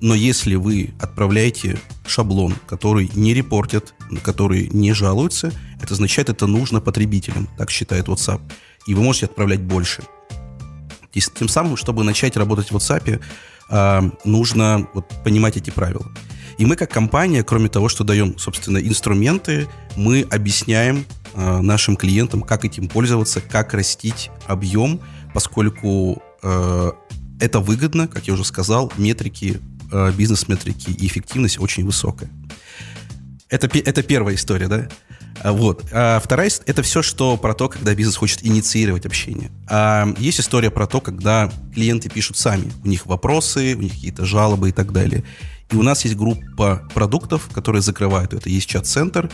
но 0.00 0.14
если 0.14 0.54
вы 0.54 0.92
отправляете 1.00 1.78
шаблон, 2.06 2.54
который 2.66 3.10
не 3.14 3.32
репортит, 3.34 3.94
который 4.22 4.68
не 4.68 4.92
жалуется, 4.92 5.52
это 5.80 5.94
означает, 5.94 6.28
это 6.28 6.46
нужно 6.46 6.80
потребителям, 6.80 7.48
так 7.56 7.70
считает 7.70 8.08
WhatsApp. 8.08 8.40
И 8.86 8.94
вы 8.94 9.02
можете 9.02 9.26
отправлять 9.26 9.62
больше. 9.62 10.02
И 11.14 11.20
тем 11.20 11.48
самым, 11.48 11.76
чтобы 11.76 12.04
начать 12.04 12.36
работать 12.36 12.70
в 12.70 12.76
WhatsApp, 12.76 13.20
а, 13.70 14.10
нужно 14.24 14.88
вот 14.94 15.08
понимать 15.24 15.56
эти 15.56 15.70
правила. 15.70 16.06
И 16.58 16.66
мы 16.66 16.76
как 16.76 16.90
компания, 16.90 17.42
кроме 17.42 17.68
того, 17.68 17.88
что 17.88 18.04
даем, 18.04 18.38
собственно, 18.38 18.78
инструменты, 18.78 19.68
мы 19.96 20.26
объясняем 20.30 21.04
э, 21.34 21.60
нашим 21.60 21.96
клиентам, 21.96 22.42
как 22.42 22.64
этим 22.64 22.88
пользоваться, 22.88 23.40
как 23.40 23.74
растить 23.74 24.30
объем, 24.46 25.00
поскольку 25.32 26.22
э, 26.42 26.92
это 27.40 27.60
выгодно, 27.60 28.06
как 28.08 28.26
я 28.26 28.34
уже 28.34 28.44
сказал, 28.44 28.92
метрики, 28.96 29.60
э, 29.92 30.12
бизнес-метрики 30.12 30.90
и 30.90 31.06
эффективность 31.06 31.58
очень 31.58 31.84
высокая. 31.84 32.30
Это, 33.48 33.66
это 33.78 34.02
первая 34.02 34.34
история, 34.34 34.68
да? 34.68 34.88
А, 35.42 35.52
вот. 35.52 35.84
А 35.92 36.20
вторая— 36.20 36.50
это 36.66 36.82
все, 36.82 37.02
что 37.02 37.36
про 37.36 37.54
то, 37.54 37.68
когда 37.68 37.94
бизнес 37.94 38.16
хочет 38.16 38.44
инициировать 38.44 39.06
общение. 39.06 39.50
А 39.68 40.06
есть 40.18 40.40
история 40.40 40.70
про 40.70 40.86
то, 40.86 41.00
когда 41.00 41.50
клиенты 41.74 42.08
пишут 42.08 42.36
сами. 42.36 42.70
У 42.84 42.88
них 42.88 43.06
вопросы, 43.06 43.74
у 43.76 43.80
них 43.80 43.92
какие-то 43.92 44.24
жалобы 44.24 44.68
и 44.68 44.72
так 44.72 44.92
далее. 44.92 45.24
И 45.70 45.76
у 45.76 45.82
нас 45.82 46.04
есть 46.04 46.16
группа 46.16 46.88
продуктов, 46.94 47.48
которые 47.52 47.82
закрывают 47.82 48.34
это. 48.34 48.48
Есть 48.50 48.68
чат-центр, 48.68 49.30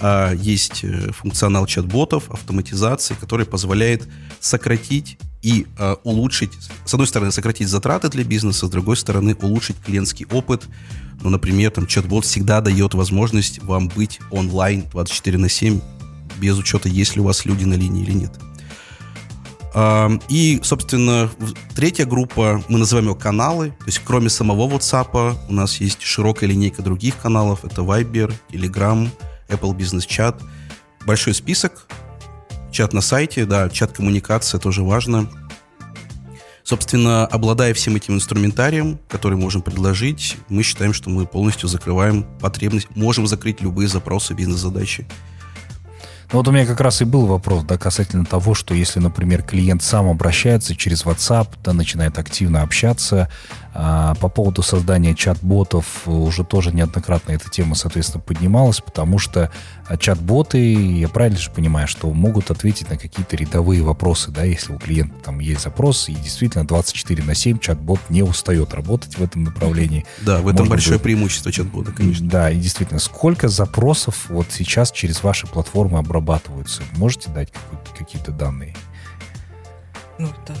а, 0.00 0.32
есть 0.32 0.82
э, 0.82 1.12
функционал 1.12 1.66
чат-ботов, 1.66 2.30
автоматизации, 2.30 3.14
который 3.14 3.46
позволяет 3.46 4.08
сократить 4.40 5.18
и 5.44 5.66
а, 5.78 5.98
улучшить, 6.04 6.52
с 6.86 6.94
одной 6.94 7.06
стороны, 7.06 7.30
сократить 7.30 7.68
затраты 7.68 8.08
для 8.08 8.24
бизнеса, 8.24 8.66
с 8.66 8.70
другой 8.70 8.96
стороны, 8.96 9.36
улучшить 9.40 9.76
клиентский 9.84 10.26
опыт. 10.32 10.64
Ну, 11.22 11.28
например, 11.28 11.70
там 11.70 11.86
чат-бот 11.86 12.24
всегда 12.24 12.62
дает 12.62 12.94
возможность 12.94 13.62
вам 13.62 13.88
быть 13.88 14.20
онлайн 14.30 14.84
24 14.90 15.38
на 15.38 15.50
7, 15.50 15.80
без 16.38 16.58
учета, 16.58 16.88
есть 16.88 17.14
ли 17.14 17.20
у 17.20 17.24
вас 17.24 17.44
люди 17.44 17.64
на 17.64 17.74
линии 17.74 18.02
или 18.02 18.12
нет. 18.12 18.32
И, 20.28 20.60
собственно, 20.62 21.30
третья 21.74 22.06
группа, 22.06 22.62
мы 22.68 22.78
называем 22.78 23.08
ее 23.08 23.16
каналы. 23.16 23.70
То 23.70 23.86
есть, 23.86 24.00
кроме 24.04 24.30
самого 24.30 24.68
WhatsApp, 24.68 25.36
у 25.48 25.52
нас 25.52 25.80
есть 25.80 26.00
широкая 26.02 26.48
линейка 26.48 26.80
других 26.80 27.16
каналов. 27.16 27.64
Это 27.64 27.82
Viber, 27.82 28.32
Telegram, 28.50 29.08
Apple 29.48 29.76
Business 29.76 30.06
Chat. 30.08 30.40
Большой 31.04 31.34
список. 31.34 31.86
Чат 32.74 32.92
на 32.92 33.02
сайте, 33.02 33.46
да, 33.46 33.70
чат-коммуникация 33.70 34.58
тоже 34.58 34.82
важно. 34.82 35.30
Собственно, 36.64 37.24
обладая 37.24 37.72
всем 37.72 37.94
этим 37.94 38.14
инструментарием, 38.14 38.98
который 39.08 39.38
можем 39.38 39.62
предложить, 39.62 40.38
мы 40.48 40.64
считаем, 40.64 40.92
что 40.92 41.08
мы 41.08 41.24
полностью 41.24 41.68
закрываем 41.68 42.26
потребность, 42.40 42.88
можем 42.96 43.28
закрыть 43.28 43.62
любые 43.62 43.86
запросы 43.86 44.34
бизнес-задачи. 44.34 45.06
Ну, 46.32 46.38
вот 46.38 46.48
у 46.48 46.50
меня 46.50 46.66
как 46.66 46.80
раз 46.80 47.00
и 47.00 47.04
был 47.04 47.26
вопрос, 47.26 47.62
да, 47.62 47.78
касательно 47.78 48.24
того, 48.24 48.54
что 48.54 48.74
если, 48.74 48.98
например, 48.98 49.44
клиент 49.44 49.84
сам 49.84 50.08
обращается 50.08 50.74
через 50.74 51.04
WhatsApp, 51.04 51.50
да, 51.62 51.72
начинает 51.74 52.18
активно 52.18 52.62
общаться, 52.62 53.28
а, 53.76 54.14
по 54.14 54.28
поводу 54.28 54.62
создания 54.62 55.16
чат-ботов 55.16 56.06
уже 56.06 56.44
тоже 56.44 56.72
неоднократно 56.72 57.32
эта 57.32 57.50
тема, 57.50 57.74
соответственно, 57.74 58.22
поднималась, 58.22 58.80
потому 58.80 59.18
что 59.18 59.50
а, 59.88 59.96
чат-боты, 59.96 60.72
я 61.00 61.08
правильно 61.08 61.40
же 61.40 61.50
понимаю, 61.50 61.88
что 61.88 62.08
могут 62.12 62.52
ответить 62.52 62.88
на 62.88 62.96
какие-то 62.96 63.34
рядовые 63.34 63.82
вопросы, 63.82 64.30
да, 64.30 64.44
если 64.44 64.72
у 64.72 64.78
клиента 64.78 65.16
там 65.24 65.40
есть 65.40 65.62
запрос, 65.62 66.08
и 66.08 66.14
действительно 66.14 66.64
24 66.64 67.24
на 67.24 67.34
7 67.34 67.58
чат-бот 67.58 67.98
не 68.10 68.22
устает 68.22 68.72
работать 68.74 69.18
в 69.18 69.22
этом 69.24 69.42
направлении. 69.42 70.06
Да, 70.20 70.38
в 70.38 70.46
этом 70.46 70.60
Можно 70.60 70.70
большое 70.70 70.98
будет... 70.98 71.02
преимущество 71.02 71.50
чат-бота, 71.50 71.90
конечно. 71.90 72.28
Да, 72.28 72.50
и 72.50 72.56
действительно, 72.56 73.00
сколько 73.00 73.48
запросов 73.48 74.26
вот 74.28 74.46
сейчас 74.50 74.92
через 74.92 75.24
ваши 75.24 75.48
платформы 75.48 75.98
обрабатываются? 75.98 76.82
Можете 76.96 77.28
дать 77.30 77.52
какие-то 77.98 78.30
данные? 78.30 78.76
Ну, 80.18 80.28
это 80.28 80.54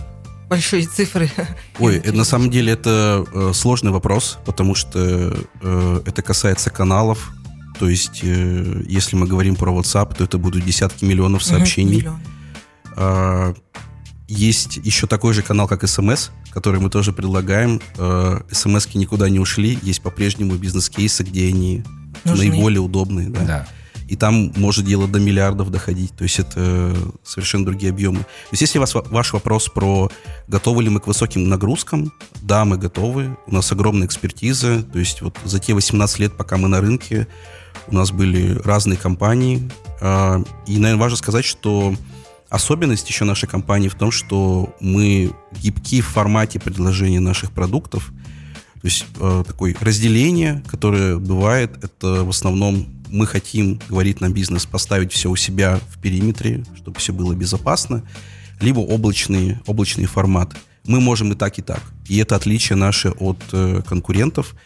большие 0.48 0.86
цифры. 0.86 1.30
Ой, 1.78 2.02
на 2.12 2.24
самом 2.24 2.50
деле 2.50 2.72
это 2.72 3.24
э, 3.32 3.52
сложный 3.54 3.90
вопрос, 3.92 4.38
потому 4.44 4.74
что 4.74 5.36
э, 5.62 6.00
это 6.06 6.22
касается 6.22 6.70
каналов. 6.70 7.32
То 7.78 7.88
есть, 7.88 8.20
э, 8.22 8.82
если 8.86 9.16
мы 9.16 9.26
говорим 9.26 9.56
про 9.56 9.72
WhatsApp, 9.72 10.16
то 10.16 10.24
это 10.24 10.38
будут 10.38 10.64
десятки 10.64 11.04
миллионов 11.04 11.42
сообщений. 11.42 11.98
Миллион. 11.98 12.20
э, 12.96 13.54
есть 14.28 14.78
еще 14.78 15.06
такой 15.06 15.34
же 15.34 15.42
канал, 15.42 15.68
как 15.68 15.84
SMS, 15.84 16.30
который 16.50 16.80
мы 16.80 16.88
тоже 16.90 17.12
предлагаем. 17.12 17.80
Э, 17.96 18.40
SMS-ки 18.50 18.96
никуда 18.96 19.28
не 19.28 19.38
ушли. 19.38 19.78
Есть 19.82 20.02
по-прежнему 20.02 20.54
бизнес-кейсы, 20.54 21.24
где 21.24 21.48
они 21.48 21.84
Нужны. 22.24 22.48
наиболее 22.48 22.80
удобные. 22.80 23.28
Да. 23.28 23.44
да 23.44 23.68
и 24.08 24.16
там 24.16 24.52
может 24.56 24.84
дело 24.84 25.08
до 25.08 25.18
миллиардов 25.18 25.70
доходить. 25.70 26.14
То 26.16 26.24
есть 26.24 26.38
это 26.38 26.94
совершенно 27.22 27.64
другие 27.64 27.90
объемы. 27.90 28.20
То 28.20 28.52
есть 28.52 28.62
если 28.62 28.78
вас 28.78 28.94
ваш 28.94 29.32
вопрос 29.32 29.68
про 29.68 30.10
готовы 30.48 30.82
ли 30.82 30.90
мы 30.90 31.00
к 31.00 31.06
высоким 31.06 31.48
нагрузкам, 31.48 32.12
да, 32.42 32.64
мы 32.64 32.76
готовы. 32.76 33.36
У 33.46 33.54
нас 33.54 33.70
огромная 33.72 34.06
экспертиза. 34.06 34.82
То 34.82 34.98
есть 34.98 35.22
вот 35.22 35.36
за 35.44 35.58
те 35.58 35.74
18 35.74 36.18
лет, 36.18 36.36
пока 36.36 36.56
мы 36.56 36.68
на 36.68 36.80
рынке, 36.80 37.26
у 37.86 37.94
нас 37.94 38.10
были 38.10 38.58
разные 38.64 38.96
компании. 38.96 39.70
А, 40.00 40.42
и, 40.66 40.78
наверное, 40.78 41.00
важно 41.00 41.16
сказать, 41.16 41.44
что 41.44 41.94
особенность 42.48 43.08
еще 43.08 43.24
нашей 43.24 43.48
компании 43.48 43.88
в 43.88 43.94
том, 43.94 44.10
что 44.10 44.74
мы 44.80 45.32
гибки 45.60 46.00
в 46.00 46.06
формате 46.06 46.60
предложения 46.60 47.20
наших 47.20 47.52
продуктов. 47.52 48.12
То 48.80 48.86
есть 48.86 49.06
э, 49.18 49.44
такое 49.46 49.74
разделение, 49.80 50.62
которое 50.70 51.16
бывает, 51.16 51.82
это 51.82 52.22
в 52.22 52.28
основном 52.28 52.86
мы 53.14 53.28
хотим, 53.28 53.80
говорит 53.88 54.20
нам 54.20 54.32
бизнес, 54.32 54.66
поставить 54.66 55.12
все 55.12 55.30
у 55.30 55.36
себя 55.36 55.80
в 55.90 56.00
периметре, 56.00 56.64
чтобы 56.76 56.98
все 56.98 57.12
было 57.12 57.32
безопасно, 57.32 58.02
либо 58.60 58.80
облачный, 58.80 59.58
облачный 59.66 60.06
формат. 60.06 60.56
Мы 60.84 61.00
можем 61.00 61.32
и 61.32 61.36
так, 61.36 61.58
и 61.58 61.62
так. 61.62 61.80
И 62.08 62.18
это 62.18 62.34
отличие 62.34 62.76
наше 62.76 63.10
от 63.10 63.38
э, 63.52 63.82
конкурентов. 63.86 64.56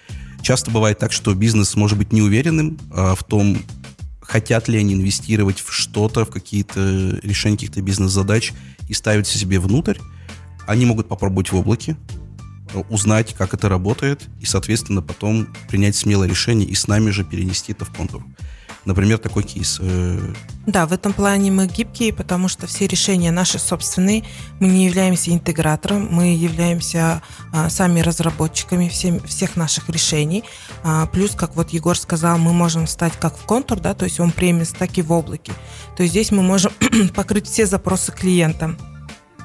Часто 0.40 0.70
бывает 0.70 0.98
так, 0.98 1.12
что 1.12 1.34
бизнес 1.34 1.76
может 1.76 1.98
быть 1.98 2.10
неуверенным 2.10 2.78
э, 2.90 3.14
в 3.14 3.22
том, 3.22 3.58
хотят 4.22 4.66
ли 4.66 4.78
они 4.78 4.94
инвестировать 4.94 5.60
в 5.60 5.70
что-то, 5.70 6.24
в 6.24 6.30
какие-то 6.30 7.20
решения 7.22 7.56
каких-то 7.56 7.82
бизнес-задач 7.82 8.54
и 8.88 8.94
ставить 8.94 9.26
себе 9.26 9.60
внутрь. 9.60 9.98
Они 10.66 10.86
могут 10.86 11.06
попробовать 11.06 11.52
в 11.52 11.56
облаке, 11.56 11.96
узнать, 12.88 13.34
как 13.34 13.54
это 13.54 13.68
работает, 13.68 14.28
и, 14.40 14.46
соответственно, 14.46 15.02
потом 15.02 15.48
принять 15.68 15.96
смелое 15.96 16.28
решение 16.28 16.68
и 16.68 16.74
с 16.74 16.86
нами 16.88 17.10
же 17.10 17.24
перенести 17.24 17.72
это 17.72 17.84
в 17.84 17.90
контур. 17.90 18.22
Например, 18.84 19.18
такой 19.18 19.42
кейс. 19.42 19.78
Э, 19.82 20.32
да, 20.66 20.86
в 20.86 20.94
этом 20.94 21.12
плане 21.12 21.50
мы 21.50 21.66
гибкие, 21.66 22.10
потому 22.12 22.48
что 22.48 22.66
все 22.66 22.86
решения 22.86 23.30
наши 23.30 23.58
собственные. 23.58 24.24
Мы 24.60 24.68
не 24.68 24.86
являемся 24.86 25.30
интегратором, 25.30 26.08
мы 26.10 26.34
являемся 26.34 27.20
а, 27.52 27.68
сами 27.68 28.00
разработчиками 28.00 28.88
всем, 28.88 29.20
всех 29.20 29.56
наших 29.56 29.90
решений. 29.90 30.42
А, 30.84 31.04
плюс, 31.04 31.32
как 31.32 31.54
вот 31.54 31.70
Егор 31.70 31.98
сказал, 31.98 32.38
мы 32.38 32.54
можем 32.54 32.86
стать 32.86 33.12
как 33.20 33.36
в 33.36 33.42
контур, 33.42 33.78
да, 33.78 33.92
то 33.92 34.06
есть 34.06 34.20
он 34.20 34.30
премис, 34.30 34.70
так 34.70 34.96
и 34.96 35.02
в 35.02 35.12
облаке. 35.12 35.52
То 35.96 36.02
есть 36.02 36.12
здесь 36.12 36.30
мы 36.30 36.42
можем 36.42 36.72
покрыть 37.14 37.46
все 37.46 37.66
запросы 37.66 38.12
клиента 38.12 38.74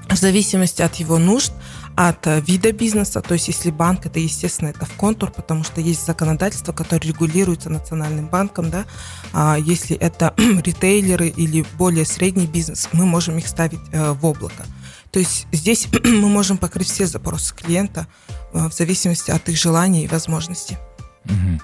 в 0.09 0.15
зависимости 0.15 0.81
от 0.81 0.95
его 0.95 1.17
нужд, 1.17 1.52
от 1.95 2.25
э, 2.27 2.41
вида 2.41 2.71
бизнеса, 2.71 3.21
то 3.21 3.33
есть 3.33 3.47
если 3.47 3.69
банк, 3.69 4.05
это, 4.05 4.19
естественно, 4.19 4.69
это 4.69 4.85
в 4.85 4.93
контур, 4.93 5.31
потому 5.31 5.63
что 5.63 5.81
есть 5.81 6.05
законодательство, 6.05 6.73
которое 6.73 7.07
регулируется 7.07 7.69
национальным 7.69 8.27
банком, 8.27 8.69
да, 8.69 8.85
а 9.31 9.57
если 9.59 9.95
это 9.95 10.33
ритейлеры 10.37 11.27
или 11.27 11.65
более 11.77 12.05
средний 12.05 12.47
бизнес, 12.47 12.89
мы 12.93 13.05
можем 13.05 13.37
их 13.37 13.47
ставить 13.47 13.79
э, 13.91 14.11
в 14.11 14.25
облако. 14.25 14.65
То 15.11 15.19
есть 15.19 15.47
здесь 15.51 15.87
мы 16.03 16.29
можем 16.29 16.57
покрыть 16.57 16.89
все 16.89 17.05
запросы 17.05 17.53
клиента 17.53 18.07
э, 18.53 18.67
в 18.67 18.73
зависимости 18.73 19.29
от 19.29 19.47
их 19.49 19.57
желаний 19.57 20.05
и 20.05 20.07
возможностей. 20.07 20.77
Угу. 21.25 21.61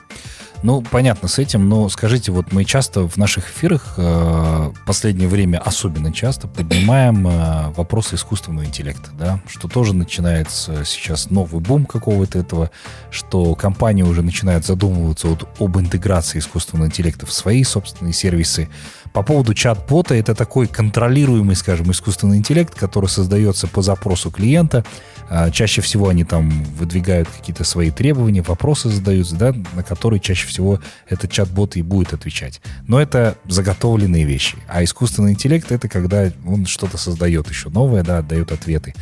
Ну, 0.62 0.82
понятно 0.82 1.30
с 1.30 1.40
этим, 1.40 1.70
но 1.70 1.88
скажите, 1.88 2.34
вот 2.34 2.52
мы 2.52 2.66
часто 2.66 3.08
в 3.08 3.16
наших 3.16 3.50
эфирах, 3.50 3.94
э, 3.98 4.72
последнее 4.86 5.30
время 5.30 5.58
особенно 5.58 6.12
часто, 6.12 6.50
поднимаем 6.50 7.26
э, 7.28 7.70
вопросы 7.78 8.16
искусственного 8.16 8.66
интеллекта, 8.66 9.10
да, 9.18 9.40
что 9.48 9.70
тоже 9.70 9.96
начинается 9.96 10.84
сейчас 10.84 11.30
новый 11.30 11.62
бум 11.62 11.86
какого-то 11.86 12.40
этого, 12.40 12.72
что 13.10 13.56
компании 13.56 14.04
уже 14.04 14.22
начинают 14.22 14.66
задумываться 14.66 15.28
вот 15.28 15.48
об 15.60 15.78
интеграции 15.78 16.40
искусственного 16.40 16.88
интеллекта 16.88 17.26
в 17.26 17.32
свои 17.32 17.64
собственные 17.64 18.14
сервисы. 18.14 18.68
По 19.14 19.24
поводу 19.24 19.54
чат-бота, 19.54 20.16
это 20.16 20.36
такой 20.36 20.68
контролируемый, 20.68 21.56
скажем, 21.56 21.92
искусственный 21.92 22.38
интеллект, 22.38 22.74
который 22.76 23.10
создается 23.10 23.68
по 23.68 23.82
запросу 23.82 24.30
клиента, 24.30 24.86
а, 25.30 25.50
чаще 25.52 25.82
всего 25.82 26.10
они 26.10 26.24
там 26.24 26.64
выдвигают 26.76 27.28
какие-то 27.28 27.64
свои 27.64 27.92
требования, 27.92 28.42
вопросы 28.42 28.90
задаются, 28.90 29.36
да, 29.36 29.54
на 29.74 29.84
которые 29.84 30.20
чаще 30.20 30.48
всего 30.48 30.80
этот 31.08 31.32
чат-бот 31.32 31.76
и 31.76 31.82
будет 31.82 32.14
отвечать. 32.14 32.62
Но 32.88 33.02
это 33.02 33.38
заготовленные 33.46 34.26
вещи. 34.26 34.58
А 34.68 34.84
искусственный 34.84 35.32
интеллект— 35.32 35.72
это 35.72 35.88
когда 35.88 36.32
он 36.46 36.66
что-то 36.66 36.98
создает 36.98 37.50
еще 37.50 37.70
новое, 37.70 38.04
да, 38.04 38.22
дает 38.22 38.52
ответы. 38.52 38.94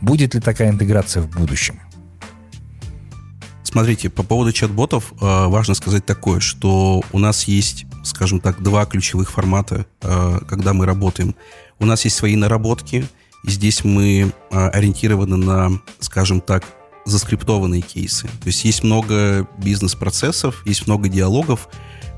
Будет 0.00 0.34
ли 0.34 0.40
такая 0.40 0.70
интеграция 0.70 1.22
в 1.22 1.30
будущем? 1.30 1.80
Смотрите, 3.76 4.08
по 4.08 4.22
поводу 4.22 4.52
чат-ботов 4.52 5.12
э, 5.12 5.16
важно 5.20 5.74
сказать 5.74 6.06
такое, 6.06 6.40
что 6.40 7.02
у 7.12 7.18
нас 7.18 7.44
есть, 7.44 7.84
скажем 8.06 8.40
так, 8.40 8.62
два 8.62 8.86
ключевых 8.86 9.30
формата, 9.30 9.86
э, 10.02 10.38
когда 10.48 10.72
мы 10.72 10.86
работаем. 10.86 11.34
У 11.78 11.86
нас 11.86 12.04
есть 12.04 12.16
свои 12.16 12.36
наработки— 12.36 13.06
и 13.46 13.50
здесь 13.50 13.84
мы 13.84 14.32
а, 14.50 14.68
ориентированы 14.70 15.36
на, 15.36 15.80
скажем 16.00 16.40
так, 16.40 16.64
заскриптованные 17.04 17.80
кейсы. 17.80 18.26
То 18.26 18.46
есть 18.46 18.64
есть 18.64 18.82
много 18.82 19.46
бизнес-процессов, 19.58 20.62
есть 20.66 20.88
много 20.88 21.08
диалогов, 21.08 21.68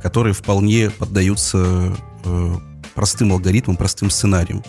которые 0.02 0.32
вполне 0.32 0.88
поддаются 0.90 1.94
э, 2.24 2.54
простым 2.94 3.32
алгоритмам, 3.32 3.76
простым 3.76 4.08
сценариям. 4.08 4.64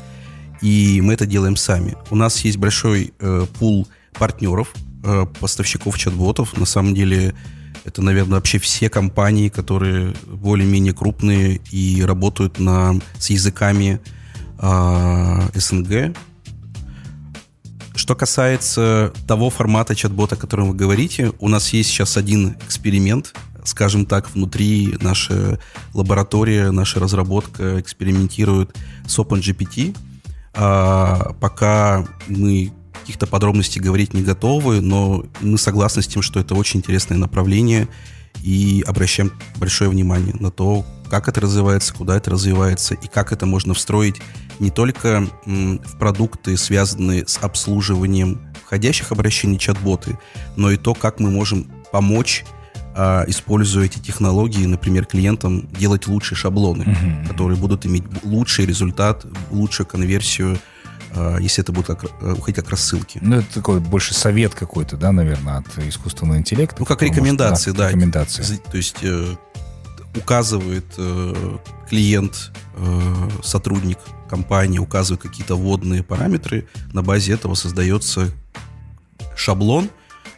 И 0.62 1.00
мы 1.02 1.14
это 1.14 1.26
делаем 1.26 1.56
сами. 1.56 1.96
У 2.10 2.18
нас 2.18 2.44
есть 2.44 2.58
большой 2.58 3.14
э, 3.20 3.46
пул 3.58 3.88
партнеров, 4.16 4.74
э, 5.06 5.26
поставщиков 5.40 5.98
чат-ботов. 5.98 6.58
На 6.58 6.66
самом 6.66 6.94
деле 6.94 7.34
это, 7.89 8.02
наверное, 8.04 8.36
вообще 8.36 8.60
все 8.60 8.89
компании, 8.89 9.49
которые 9.49 10.13
более-менее 10.28 10.93
крупные 10.93 11.60
и 11.71 12.04
работают 12.04 12.60
на, 12.60 12.99
с 13.17 13.32
языками 13.32 13.99
э, 14.60 15.39
СНГ, 15.56 16.15
что 17.95 18.15
касается 18.15 19.12
того 19.28 19.49
формата 19.49 19.95
чат-бота, 19.95 20.36
о 20.36 20.38
котором 20.38 20.69
вы 20.69 20.75
говорите, 20.75 21.34
у 21.39 21.49
нас 21.49 21.73
есть 21.73 21.89
сейчас 21.89 22.15
один 22.15 22.56
эксперимент, 22.65 23.34
скажем 23.65 24.06
так, 24.06 24.32
внутри 24.32 24.95
наша 25.02 25.60
лаборатория, 25.93 26.71
наша 26.71 26.99
разработка 26.99 27.82
экспериментирует 27.82 28.75
с 29.08 29.17
OpenGPT. 29.17 29.97
А, 30.54 31.34
пока 31.39 32.08
мы 32.28 32.71
каких-то 33.10 33.26
подробностей 33.26 33.82
говорить 33.82 34.13
не 34.13 34.22
готовы, 34.22 34.82
но 34.82 35.26
мы 35.41 35.58
согласны 35.58 36.04
с 36.04 36.08
тем, 36.08 36.22
что 36.22 36.39
это 36.39 36.54
очень 36.54 36.82
интересное 36.82 37.17
направление 37.17 37.88
и 38.43 38.84
обращаем 38.86 39.32
большое 39.56 39.89
внимание 39.89 40.36
на 40.39 40.52
то, 40.52 40.86
как 41.10 41.28
это 41.28 41.41
развивается, 41.41 41.91
куда 41.91 42.17
это 42.17 42.30
развивается 42.30 42.93
и 42.93 43.08
как 43.08 43.32
это 43.32 43.48
можно 43.48 43.74
встроить 43.74 44.22
не 44.60 44.69
только 44.69 45.28
в 45.43 45.98
продукты, 45.98 46.56
связанные 46.56 47.28
с 47.28 47.39
обслуживанием 47.41 48.39
входящих 48.63 49.12
обращений 49.12 49.58
чат-боты, 49.58 50.19
но 50.56 50.69
и 50.69 50.78
то, 50.78 50.93
как 50.93 51.19
мы 51.19 51.32
можем 51.32 51.63
помочь 51.91 52.45
а, 52.95 53.24
используя 53.28 53.86
эти 53.86 53.98
технологии, 53.98 54.67
например, 54.67 55.06
клиентам 55.06 55.67
делать 55.80 56.08
лучшие 56.08 56.38
шаблоны, 56.38 56.84
uh-huh. 56.84 57.28
которые 57.28 57.58
будут 57.58 57.88
иметь 57.88 58.04
лучший 58.24 58.67
результат, 58.67 59.26
лучшую 59.50 59.88
конверсию, 59.88 60.60
если 61.39 61.63
это 61.63 61.72
будут 61.72 61.88
как, 61.88 62.06
э, 62.22 62.34
уходить 62.34 62.56
как 62.56 62.69
рассылки. 62.69 63.19
Ну, 63.22 63.38
это 63.38 63.54
такой 63.54 63.80
больше 63.80 64.13
совет 64.13 64.54
какой-то, 64.54 64.98
да, 64.98 65.12
наверное, 65.12 65.58
от 65.58 65.78
искусственного 65.80 66.38
интеллекта. 66.38 66.78
Ну, 66.80 66.86
как 66.86 67.02
рекомендации, 67.02 67.72
да. 67.72 67.88
Рекомендации. 67.89 68.60
То 68.72 68.78
есть 68.78 68.98
э, 69.02 69.36
указывает 70.15 70.86
э, 70.98 71.58
клиент, 71.89 72.52
э, 72.76 73.30
сотрудник 73.43 73.98
компании, 74.30 74.80
указывает 74.80 75.22
какие-то 75.22 75.56
вводные 75.56 76.04
параметры, 76.04 76.67
на 76.93 77.02
базе 77.02 77.34
этого 77.34 77.56
создается 77.56 78.30
шаблон, 79.36 79.89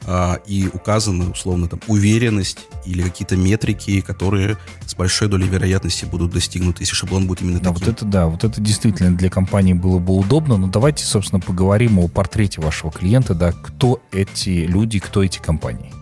а, 0.06 0.40
и 0.48 0.68
указана, 0.72 1.30
условно, 1.32 1.68
там, 1.68 1.80
уверенность 1.88 2.60
или 2.86 3.02
какие-то 3.02 3.36
метрики, 3.36 4.02
которые 4.02 4.58
с 4.86 4.96
большой 4.96 5.28
долей 5.28 5.48
вероятности 5.48 6.06
будут 6.06 6.32
достигнуты, 6.32 6.84
если 6.84 6.96
шаблон 6.96 7.28
будет 7.28 7.42
именно 7.42 7.60
да, 7.60 7.72
таким. 7.72 7.86
Вот 7.86 7.96
это 7.96 8.06
да, 8.06 8.28
вот 8.28 8.44
это 8.44 8.60
действительно 8.62 9.16
для 9.16 9.30
компании 9.30 9.74
было 9.74 10.00
бы 10.00 10.16
удобно, 10.16 10.58
но 10.58 10.68
давайте, 10.68 11.06
собственно, 11.06 11.40
поговорим 11.40 12.00
о 12.00 12.08
портрете 12.08 12.62
вашего 12.62 12.92
клиента, 12.92 13.36
да, 13.36 13.52
кто 13.52 14.02
эти 14.12 14.66
люди, 14.66 15.00
кто 15.00 15.24
эти 15.24 15.40
компании. 15.40 15.94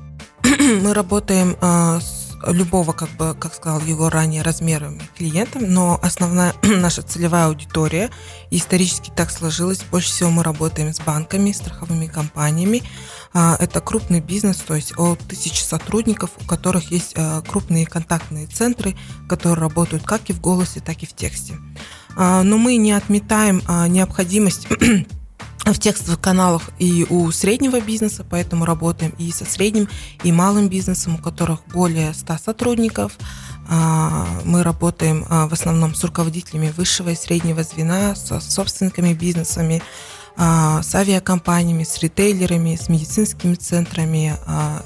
Мы 0.44 0.94
работаем 0.94 1.58
э, 1.62 2.00
с 2.02 2.19
любого, 2.48 2.94
как 2.94 3.10
бы, 3.12 3.36
как 3.38 3.54
сказал 3.54 3.82
его 3.82 4.10
ранее, 4.10 4.42
размерами 4.42 5.02
клиентам, 5.18 5.72
но 5.72 6.00
основная 6.02 6.54
наша 6.64 7.02
целевая 7.02 7.48
аудитория, 7.48 8.10
исторически 8.52 9.12
так 9.16 9.32
сложилось, 9.32 9.82
больше 9.92 10.10
всего 10.10 10.30
мы 10.30 10.44
работаем 10.44 10.94
с 10.94 11.00
банками, 11.00 11.52
страховыми 11.52 12.08
компаниями. 12.08 12.84
А, 13.34 13.56
это 13.60 13.82
крупный 13.82 14.22
бизнес, 14.22 14.58
то 14.58 14.76
есть 14.76 14.94
от 14.98 15.20
тысячи 15.20 15.62
сотрудников, 15.62 16.32
у 16.42 16.46
которых 16.46 16.92
есть 16.92 17.14
а, 17.16 17.42
крупные 17.42 17.86
контактные 17.86 18.48
центры, 18.48 18.96
которые 19.28 19.60
работают 19.60 20.04
как 20.04 20.30
и 20.30 20.34
в 20.34 20.42
голосе, 20.42 20.80
так 20.80 21.04
и 21.04 21.06
в 21.06 21.14
тексте. 21.14 21.58
А, 22.16 22.44
но 22.44 22.58
мы 22.58 22.78
не 22.78 22.92
отметаем 22.92 23.62
необходимость 23.88 24.68
в 25.74 25.80
текстовых 25.80 26.20
каналах 26.20 26.70
и 26.80 27.06
у 27.10 27.30
среднего 27.32 27.80
бизнеса, 27.82 28.26
поэтому 28.30 28.66
работаем 28.66 29.14
и 29.18 29.32
со 29.32 29.46
средним, 29.46 29.88
и 30.24 30.32
малым 30.32 30.70
бизнесом, 30.70 31.16
у 31.16 31.18
которых 31.18 31.60
более 31.68 32.14
100 32.14 32.38
сотрудников. 32.44 33.14
А, 33.72 34.28
мы 34.46 34.64
работаем 34.64 35.26
а, 35.30 35.48
в 35.48 35.54
основном 35.54 35.94
с 35.94 36.04
руководителями 36.04 36.74
высшего 36.76 37.10
и 37.10 37.16
среднего 37.16 37.62
звена, 37.64 38.16
со 38.16 38.40
собственниками 38.40 39.14
бизнесами, 39.14 39.84
а, 40.36 40.82
с 40.82 40.96
авиакомпаниями, 40.96 41.84
с 41.84 42.00
ритейлерами, 42.00 42.76
с 42.76 42.90
медицинскими 42.90 43.54
центрами, 43.54 44.36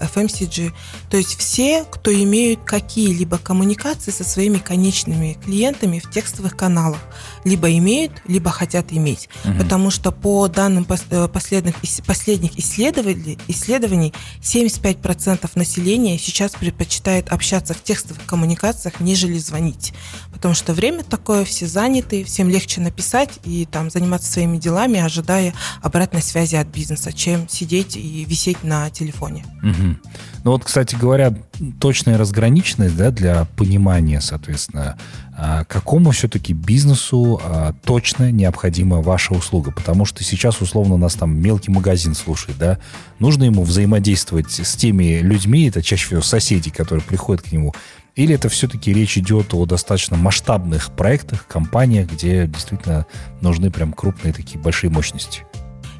FMCG. 0.01 0.73
То 1.09 1.15
есть 1.15 1.37
все, 1.37 1.85
кто 1.85 2.13
имеют 2.13 2.63
какие-либо 2.65 3.37
коммуникации 3.37 4.11
со 4.11 4.25
своими 4.25 4.57
конечными 4.57 5.37
клиентами 5.45 5.99
в 5.99 6.09
текстовых 6.09 6.57
каналах. 6.57 6.99
Либо 7.43 7.71
имеют, 7.77 8.21
либо 8.27 8.49
хотят 8.51 8.91
иметь. 8.91 9.29
Угу. 9.43 9.57
Потому 9.59 9.91
что 9.91 10.11
по 10.11 10.47
данным 10.47 10.87
э, 11.09 11.27
последних, 11.27 11.75
последних 12.05 12.57
исследований, 12.57 13.37
исследований 13.47 14.13
75% 14.41 15.49
населения 15.55 16.17
сейчас 16.17 16.51
предпочитает 16.53 17.29
общаться 17.29 17.73
в 17.73 17.83
текстовых 17.83 18.25
коммуникациях, 18.25 18.99
нежели 18.99 19.37
звонить. 19.37 19.93
Потому 20.31 20.53
что 20.53 20.73
время 20.73 21.03
такое, 21.03 21.43
все 21.45 21.67
заняты, 21.67 22.23
всем 22.23 22.49
легче 22.49 22.81
написать 22.81 23.31
и 23.43 23.65
там 23.65 23.89
заниматься 23.89 24.31
своими 24.31 24.57
делами, 24.57 24.99
ожидая 24.99 25.23
ожидая 25.23 25.53
обратной 25.81 26.21
связи 26.21 26.55
от 26.55 26.67
бизнеса, 26.67 27.13
чем 27.13 27.47
сидеть 27.49 27.95
и 27.95 28.25
висеть 28.25 28.63
на 28.63 28.89
телефоне. 28.89 29.45
Угу. 29.61 29.97
Ну 30.43 30.51
вот, 30.51 30.63
кстати 30.63 30.95
говоря, 30.95 31.33
точная 31.79 32.17
разграниченность 32.17 32.97
да, 32.97 33.11
для 33.11 33.45
понимания, 33.57 34.21
соответственно, 34.21 34.97
а, 35.35 35.63
какому 35.65 36.11
все-таки 36.11 36.53
бизнесу 36.53 37.39
а, 37.43 37.73
точно 37.83 38.31
необходима 38.31 39.01
ваша 39.01 39.33
услуга? 39.33 39.71
Потому 39.71 40.05
что 40.05 40.23
сейчас, 40.23 40.61
условно, 40.61 40.97
нас 40.97 41.15
там 41.15 41.39
мелкий 41.39 41.71
магазин 41.71 42.15
слушает, 42.15 42.57
да? 42.57 42.79
Нужно 43.19 43.45
ему 43.45 43.63
взаимодействовать 43.63 44.51
с 44.51 44.75
теми 44.75 45.19
людьми, 45.19 45.67
это 45.67 45.81
чаще 45.81 46.07
всего 46.07 46.21
соседи, 46.21 46.69
которые 46.69 47.03
приходят 47.03 47.43
к 47.43 47.51
нему, 47.51 47.73
или 48.15 48.35
это 48.35 48.47
все-таки 48.49 48.93
речь 48.93 49.17
идет 49.17 49.53
о 49.53 49.65
достаточно 49.65 50.17
масштабных 50.17 50.91
проектах, 50.91 51.47
компаниях, 51.47 52.11
где 52.11 52.45
действительно 52.45 53.07
нужны 53.41 53.71
прям 53.71 53.91
крупные 53.91 54.33
такие 54.33 54.59
большие 54.59 54.91
мощности? 54.91 55.45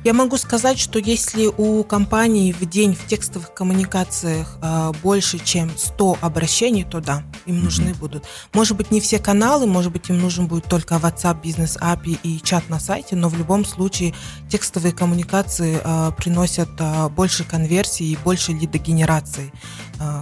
Я 0.03 0.13
могу 0.13 0.37
сказать, 0.37 0.79
что 0.79 0.99
если 0.99 1.45
у 1.45 1.81
компании 1.85 2.51
в 2.51 2.65
день 2.65 2.93
в 2.93 3.07
текстовых 3.07 3.53
коммуникациях 3.53 4.57
э, 4.61 4.91
больше, 5.01 5.39
чем 5.39 5.71
100 5.77 6.17
обращений, 6.19 6.83
то 6.83 6.99
да, 6.99 7.23
им 7.45 7.55
mm-hmm. 7.55 7.63
нужны 7.63 7.93
будут. 7.93 8.25
Может 8.53 8.75
быть, 8.75 8.91
не 8.91 8.99
все 8.99 9.17
каналы, 9.17 9.65
может 9.65 9.93
быть, 9.93 10.09
им 10.09 10.19
нужен 10.19 10.47
будет 10.47 10.65
только 10.65 10.95
WhatsApp, 10.95 11.41
бизнес 11.41 11.77
API 11.77 12.19
и 12.21 12.41
чат 12.41 12.67
на 12.67 12.81
сайте, 12.81 13.15
но 13.15 13.29
в 13.29 13.37
любом 13.37 13.63
случае 13.63 14.13
текстовые 14.49 14.91
коммуникации 14.91 15.79
э, 15.81 16.11
приносят 16.17 16.69
э, 16.79 17.07
больше 17.07 17.45
конверсии 17.45 18.07
и 18.07 18.17
больше 18.17 18.51
лидогенерации 18.51 19.53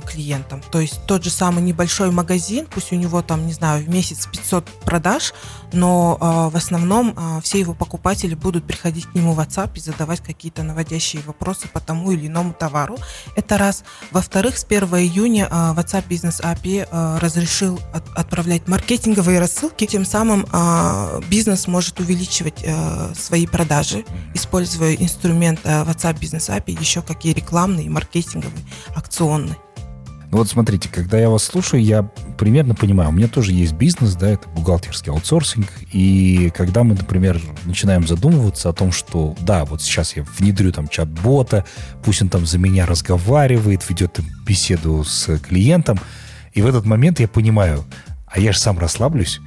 клиентам. 0.05 0.61
То 0.71 0.79
есть 0.79 1.05
тот 1.05 1.23
же 1.23 1.29
самый 1.29 1.63
небольшой 1.63 2.11
магазин, 2.11 2.67
пусть 2.69 2.91
у 2.91 2.95
него 2.95 3.21
там, 3.21 3.47
не 3.47 3.53
знаю, 3.53 3.83
в 3.83 3.89
месяц 3.89 4.27
500 4.27 4.65
продаж, 4.85 5.33
но 5.73 6.17
э, 6.19 6.53
в 6.53 6.57
основном 6.57 7.15
э, 7.15 7.41
все 7.41 7.59
его 7.59 7.73
покупатели 7.73 8.35
будут 8.35 8.65
приходить 8.65 9.05
к 9.05 9.15
нему 9.15 9.33
в 9.33 9.39
WhatsApp 9.39 9.71
и 9.75 9.79
задавать 9.79 10.21
какие-то 10.21 10.63
наводящие 10.63 11.21
вопросы 11.23 11.67
по 11.67 11.79
тому 11.79 12.11
или 12.11 12.27
иному 12.27 12.53
товару. 12.53 12.97
Это 13.35 13.57
раз. 13.57 13.83
Во-вторых, 14.11 14.57
с 14.57 14.65
1 14.65 14.83
июня 14.95 15.47
э, 15.49 15.53
WhatsApp 15.53 16.07
Business 16.07 16.41
API 16.41 16.87
э, 16.89 17.17
разрешил 17.19 17.79
от, 17.93 18.03
отправлять 18.15 18.67
маркетинговые 18.67 19.39
рассылки, 19.39 19.85
тем 19.85 20.05
самым 20.05 20.45
э, 20.51 21.21
бизнес 21.29 21.67
может 21.67 21.99
увеличивать 21.99 22.63
э, 22.63 23.13
свои 23.15 23.47
продажи, 23.47 24.05
используя 24.33 24.93
инструмент 24.95 25.59
э, 25.63 25.83
WhatsApp 25.83 26.19
Business 26.19 26.49
API 26.49 26.79
еще 26.79 27.01
какие 27.01 27.33
рекламные, 27.33 27.89
маркетинговые, 27.89 28.65
акционные. 28.95 29.57
Ну 30.31 30.37
вот 30.37 30.47
смотрите, 30.47 30.87
когда 30.87 31.19
я 31.19 31.29
вас 31.29 31.43
слушаю, 31.43 31.83
я 31.83 32.03
примерно 32.37 32.73
понимаю, 32.73 33.09
у 33.09 33.11
меня 33.11 33.27
тоже 33.27 33.51
есть 33.51 33.73
бизнес, 33.73 34.15
да, 34.15 34.29
это 34.29 34.47
бухгалтерский 34.47 35.11
аутсорсинг, 35.11 35.67
и 35.91 36.53
когда 36.55 36.85
мы, 36.85 36.95
например, 36.95 37.41
начинаем 37.65 38.07
задумываться 38.07 38.69
о 38.69 38.73
том, 38.73 38.93
что, 38.93 39.35
да, 39.41 39.65
вот 39.65 39.81
сейчас 39.81 40.15
я 40.15 40.23
внедрю 40.39 40.71
там 40.71 40.87
чат-бота, 40.87 41.65
пусть 42.01 42.21
он 42.21 42.29
там 42.29 42.45
за 42.45 42.59
меня 42.59 42.85
разговаривает, 42.85 43.89
ведет 43.89 44.21
беседу 44.45 45.03
с 45.03 45.37
клиентом, 45.39 45.99
и 46.53 46.61
в 46.61 46.65
этот 46.65 46.85
момент 46.85 47.19
я 47.19 47.27
понимаю, 47.27 47.83
а 48.25 48.39
я 48.39 48.53
же 48.53 48.57
сам 48.57 48.79
расслаблюсь, 48.79 49.41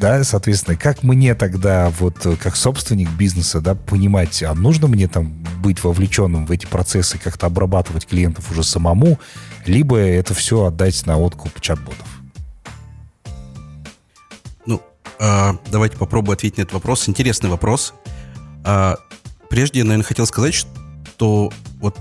да, 0.00 0.24
соответственно, 0.24 0.76
как 0.76 1.02
мне 1.02 1.34
тогда, 1.34 1.92
вот 2.00 2.26
как 2.42 2.56
собственник 2.56 3.10
бизнеса, 3.10 3.60
да, 3.60 3.74
понимать, 3.74 4.42
а 4.42 4.54
нужно 4.54 4.88
мне 4.88 5.06
там 5.06 5.30
быть 5.62 5.84
вовлеченным 5.84 6.46
в 6.46 6.50
эти 6.50 6.64
процессы, 6.64 7.18
как-то 7.18 7.46
обрабатывать 7.46 8.06
клиентов 8.06 8.50
уже 8.50 8.64
самому, 8.64 9.20
либо 9.66 9.98
это 9.98 10.32
все 10.32 10.64
отдать 10.64 11.04
на 11.06 11.18
откуп 11.18 11.60
чат-ботов? 11.60 12.06
Ну, 14.64 14.80
э, 15.18 15.52
давайте 15.70 15.98
попробую 15.98 16.32
ответить 16.32 16.56
на 16.56 16.62
этот 16.62 16.74
вопрос. 16.74 17.06
Интересный 17.06 17.50
вопрос. 17.50 17.92
Э, 18.64 18.94
прежде 19.50 19.84
наверное, 19.84 20.04
хотел 20.04 20.24
сказать, 20.26 20.54
что 20.54 21.52
вот 21.78 21.98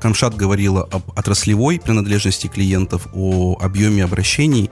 Камшат 0.00 0.34
говорила 0.34 0.82
об 0.90 1.16
отраслевой 1.16 1.78
принадлежности 1.78 2.48
клиентов, 2.48 3.06
о 3.14 3.56
объеме 3.60 4.02
обращений. 4.02 4.70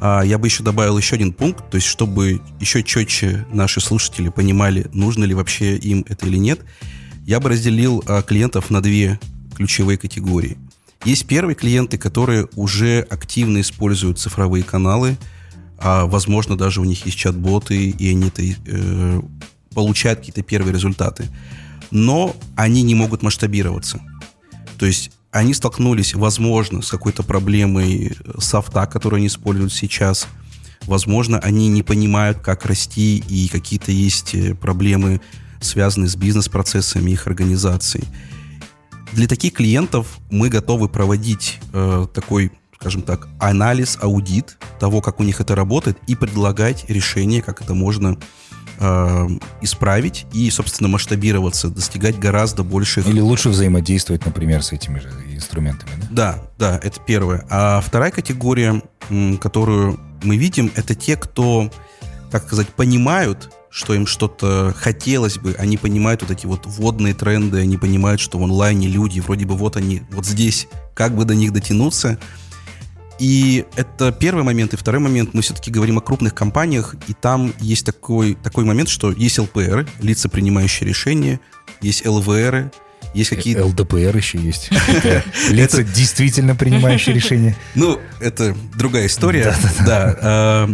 А 0.00 0.22
я 0.22 0.38
бы 0.38 0.46
еще 0.46 0.62
добавил 0.62 0.98
еще 0.98 1.16
один 1.16 1.32
пункт, 1.32 1.70
то 1.70 1.76
есть 1.76 1.86
чтобы 1.86 2.40
еще 2.60 2.82
четче 2.82 3.46
наши 3.52 3.80
слушатели 3.80 4.28
понимали, 4.28 4.86
нужно 4.92 5.24
ли 5.24 5.34
вообще 5.34 5.76
им 5.76 6.04
это 6.08 6.26
или 6.26 6.36
нет, 6.36 6.60
я 7.24 7.40
бы 7.40 7.48
разделил 7.48 8.04
а, 8.06 8.22
клиентов 8.22 8.70
на 8.70 8.82
две 8.82 9.18
ключевые 9.54 9.98
категории. 9.98 10.58
Есть 11.04 11.26
первые 11.26 11.54
клиенты, 11.54 11.98
которые 11.98 12.48
уже 12.56 13.06
активно 13.08 13.60
используют 13.60 14.18
цифровые 14.18 14.64
каналы, 14.64 15.16
а, 15.78 16.06
возможно, 16.06 16.56
даже 16.56 16.80
у 16.80 16.84
них 16.84 17.04
есть 17.06 17.18
чат-боты, 17.18 17.90
и 17.90 18.10
они 18.10 18.30
э, 18.38 19.20
получают 19.74 20.20
какие-то 20.20 20.42
первые 20.42 20.72
результаты. 20.72 21.28
Но 21.90 22.34
они 22.56 22.82
не 22.82 22.94
могут 22.94 23.22
масштабироваться. 23.22 24.00
То 24.78 24.86
есть 24.86 25.10
они 25.30 25.54
столкнулись, 25.54 26.14
возможно, 26.14 26.82
с 26.82 26.90
какой-то 26.90 27.22
проблемой 27.22 28.16
софта, 28.38 28.86
которую 28.86 29.18
они 29.18 29.26
используют 29.26 29.72
сейчас. 29.72 30.26
Возможно, 30.86 31.38
они 31.38 31.68
не 31.68 31.82
понимают, 31.82 32.38
как 32.38 32.64
расти, 32.64 33.18
и 33.18 33.48
какие-то 33.48 33.92
есть 33.92 34.34
э, 34.34 34.54
проблемы, 34.54 35.20
связанные 35.60 36.08
с 36.08 36.16
бизнес-процессами 36.16 37.10
их 37.10 37.26
организации. 37.26 38.04
Для 39.12 39.26
таких 39.26 39.54
клиентов 39.54 40.18
мы 40.30 40.48
готовы 40.48 40.88
проводить 40.88 41.58
э, 41.72 42.06
такой 42.12 42.52
скажем 42.78 43.02
так, 43.02 43.28
анализ, 43.40 43.98
аудит 44.00 44.58
того, 44.78 45.00
как 45.00 45.18
у 45.18 45.24
них 45.24 45.40
это 45.40 45.54
работает, 45.54 45.98
и 46.06 46.14
предлагать 46.14 46.84
решение, 46.88 47.42
как 47.42 47.62
это 47.62 47.74
можно 47.74 48.18
э, 48.78 49.28
исправить 49.60 50.26
и, 50.32 50.50
собственно, 50.50 50.88
масштабироваться, 50.88 51.68
достигать 51.68 52.18
гораздо 52.18 52.62
больших... 52.62 53.06
Или 53.08 53.20
лучше 53.20 53.48
взаимодействовать, 53.48 54.24
например, 54.24 54.62
с 54.62 54.72
этими 54.72 54.98
же 54.98 55.10
инструментами, 55.32 55.90
да? 55.96 56.08
Да, 56.10 56.42
да, 56.58 56.80
это 56.82 57.00
первое. 57.06 57.46
А 57.50 57.80
вторая 57.80 58.10
категория, 58.10 58.82
которую 59.40 60.00
мы 60.22 60.36
видим, 60.36 60.72
это 60.74 60.94
те, 60.94 61.16
кто, 61.16 61.70
как 62.30 62.44
сказать, 62.44 62.68
понимают, 62.68 63.50
что 63.70 63.92
им 63.92 64.06
что-то 64.06 64.74
хотелось 64.76 65.36
бы, 65.36 65.54
они 65.58 65.76
понимают 65.76 66.22
вот 66.22 66.30
эти 66.30 66.46
вот 66.46 66.64
водные 66.64 67.12
тренды, 67.12 67.60
они 67.60 67.76
понимают, 67.76 68.20
что 68.20 68.38
в 68.38 68.42
онлайне 68.42 68.88
люди, 68.88 69.20
вроде 69.20 69.44
бы 69.44 69.54
вот 69.54 69.76
они, 69.76 70.02
вот 70.10 70.24
здесь, 70.24 70.66
как 70.94 71.14
бы 71.14 71.26
до 71.26 71.34
них 71.34 71.52
дотянуться. 71.52 72.18
И 73.18 73.64
это 73.76 74.12
первый 74.12 74.44
момент. 74.44 74.74
И 74.74 74.76
второй 74.76 75.00
момент, 75.00 75.32
мы 75.32 75.42
все-таки 75.42 75.70
говорим 75.70 75.98
о 75.98 76.00
крупных 76.00 76.34
компаниях, 76.34 76.94
и 77.08 77.14
там 77.14 77.52
есть 77.60 77.86
такой, 77.86 78.34
такой 78.34 78.64
момент, 78.64 78.88
что 78.88 79.10
есть 79.12 79.38
ЛПР, 79.38 79.86
лица, 80.00 80.28
принимающие 80.28 80.88
решения, 80.88 81.40
есть 81.80 82.06
ЛВР, 82.06 82.70
есть 83.14 83.30
какие-то... 83.30 83.64
ЛДПР 83.64 84.16
еще 84.16 84.38
есть. 84.38 84.70
Лица, 85.50 85.82
действительно 85.82 86.54
принимающие 86.54 87.14
решения. 87.14 87.56
Ну, 87.74 87.98
это 88.20 88.54
другая 88.76 89.06
история. 89.06 89.54
Да. 89.86 90.68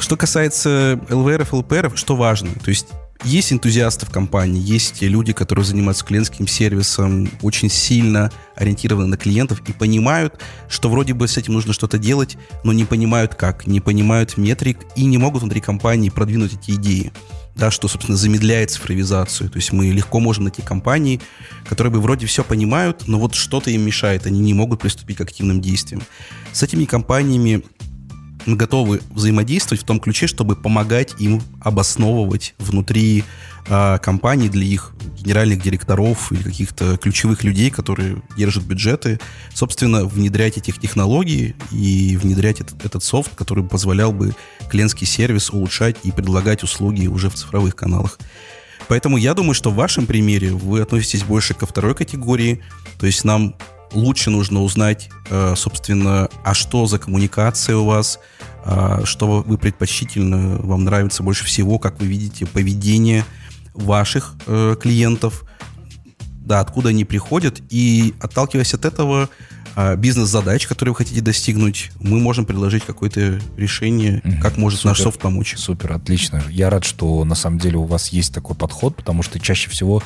Что 0.00 0.16
касается 0.16 0.98
ЛВРов, 1.08 1.52
ЛПРов, 1.52 1.96
что 1.96 2.16
важно? 2.16 2.50
То 2.64 2.70
есть 2.70 2.88
есть 3.22 3.52
энтузиасты 3.52 4.06
в 4.06 4.10
компании, 4.10 4.60
есть 4.60 5.02
люди, 5.02 5.32
которые 5.32 5.64
занимаются 5.64 6.04
клиентским 6.04 6.46
сервисом, 6.46 7.30
очень 7.42 7.70
сильно 7.70 8.30
ориентированы 8.56 9.06
на 9.06 9.16
клиентов 9.16 9.62
и 9.66 9.72
понимают, 9.72 10.40
что 10.68 10.90
вроде 10.90 11.14
бы 11.14 11.28
с 11.28 11.36
этим 11.36 11.54
нужно 11.54 11.72
что-то 11.72 11.98
делать, 11.98 12.36
но 12.64 12.72
не 12.72 12.84
понимают 12.84 13.34
как, 13.34 13.66
не 13.66 13.80
понимают 13.80 14.36
метрик 14.36 14.78
и 14.96 15.04
не 15.04 15.18
могут 15.18 15.42
внутри 15.42 15.60
компании 15.60 16.10
продвинуть 16.10 16.54
эти 16.54 16.72
идеи 16.72 17.12
да, 17.56 17.70
что, 17.70 17.88
собственно, 17.88 18.16
замедляет 18.16 18.70
цифровизацию. 18.70 19.48
То 19.48 19.56
есть 19.56 19.72
мы 19.72 19.86
легко 19.86 20.20
можем 20.20 20.44
найти 20.44 20.62
компании, 20.62 21.20
которые 21.68 21.92
бы 21.92 22.00
вроде 22.00 22.26
все 22.26 22.42
понимают, 22.42 23.06
но 23.06 23.18
вот 23.18 23.34
что-то 23.34 23.70
им 23.70 23.82
мешает, 23.82 24.26
они 24.26 24.40
не 24.40 24.54
могут 24.54 24.80
приступить 24.80 25.18
к 25.18 25.20
активным 25.20 25.60
действиям. 25.60 26.02
С 26.52 26.62
этими 26.62 26.84
компаниями 26.84 27.62
готовы 28.46 29.00
взаимодействовать 29.10 29.82
в 29.82 29.86
том 29.86 30.00
ключе, 30.00 30.26
чтобы 30.26 30.56
помогать 30.56 31.14
им 31.18 31.42
обосновывать 31.60 32.54
внутри 32.58 33.24
э, 33.66 33.98
компаний 34.02 34.48
для 34.48 34.64
их 34.64 34.92
генеральных 35.18 35.62
директоров 35.62 36.30
или 36.32 36.42
каких-то 36.42 36.96
ключевых 36.98 37.44
людей, 37.44 37.70
которые 37.70 38.22
держат 38.36 38.64
бюджеты, 38.64 39.18
собственно, 39.54 40.04
внедрять 40.04 40.58
этих 40.58 40.78
технологий 40.78 41.54
и 41.70 42.18
внедрять 42.20 42.60
этот, 42.60 42.84
этот 42.84 43.02
софт, 43.02 43.34
который 43.34 43.64
позволял 43.64 44.12
бы 44.12 44.34
клиентский 44.68 45.06
сервис 45.06 45.50
улучшать 45.50 45.96
и 46.04 46.12
предлагать 46.12 46.62
услуги 46.62 47.06
уже 47.06 47.30
в 47.30 47.34
цифровых 47.34 47.74
каналах. 47.74 48.18
Поэтому 48.88 49.16
я 49.16 49.32
думаю, 49.32 49.54
что 49.54 49.70
в 49.70 49.76
вашем 49.76 50.06
примере 50.06 50.50
вы 50.50 50.82
относитесь 50.82 51.22
больше 51.22 51.54
ко 51.54 51.64
второй 51.64 51.94
категории, 51.94 52.62
то 52.98 53.06
есть 53.06 53.24
нам 53.24 53.56
лучше 53.94 54.30
нужно 54.30 54.62
узнать, 54.62 55.08
э, 55.30 55.54
собственно, 55.56 56.28
а 56.44 56.54
что 56.54 56.86
за 56.86 56.98
коммуникация 56.98 57.76
у 57.76 57.84
вас, 57.84 58.18
а, 58.64 59.02
что 59.04 59.42
вы 59.46 59.58
предпочтительно, 59.58 60.58
вам 60.58 60.84
нравится 60.84 61.22
больше 61.22 61.44
всего, 61.44 61.78
как 61.78 62.00
вы 62.00 62.06
видите 62.06 62.46
поведение 62.46 63.24
ваших 63.74 64.34
э, 64.46 64.76
клиентов, 64.80 65.44
да, 66.20 66.60
откуда 66.60 66.90
они 66.90 67.04
приходят, 67.04 67.60
и 67.70 68.14
отталкиваясь 68.20 68.74
от 68.74 68.84
этого, 68.84 69.28
а, 69.76 69.96
бизнес-задач, 69.96 70.66
которые 70.66 70.92
вы 70.92 70.96
хотите 70.96 71.20
достигнуть, 71.20 71.90
мы 71.98 72.20
можем 72.20 72.46
предложить 72.46 72.84
какое-то 72.84 73.40
решение, 73.56 74.22
как 74.40 74.56
может 74.56 74.80
Супер. 74.80 74.90
наш 74.90 75.00
софт 75.00 75.20
помочь. 75.20 75.54
Супер, 75.56 75.92
отлично. 75.92 76.42
Я 76.48 76.70
рад, 76.70 76.84
что 76.84 77.24
на 77.24 77.34
самом 77.34 77.58
деле 77.58 77.78
у 77.78 77.84
вас 77.84 78.08
есть 78.08 78.32
такой 78.32 78.54
подход, 78.54 78.94
потому 78.94 79.22
что 79.22 79.40
чаще 79.40 79.70
всего 79.70 80.02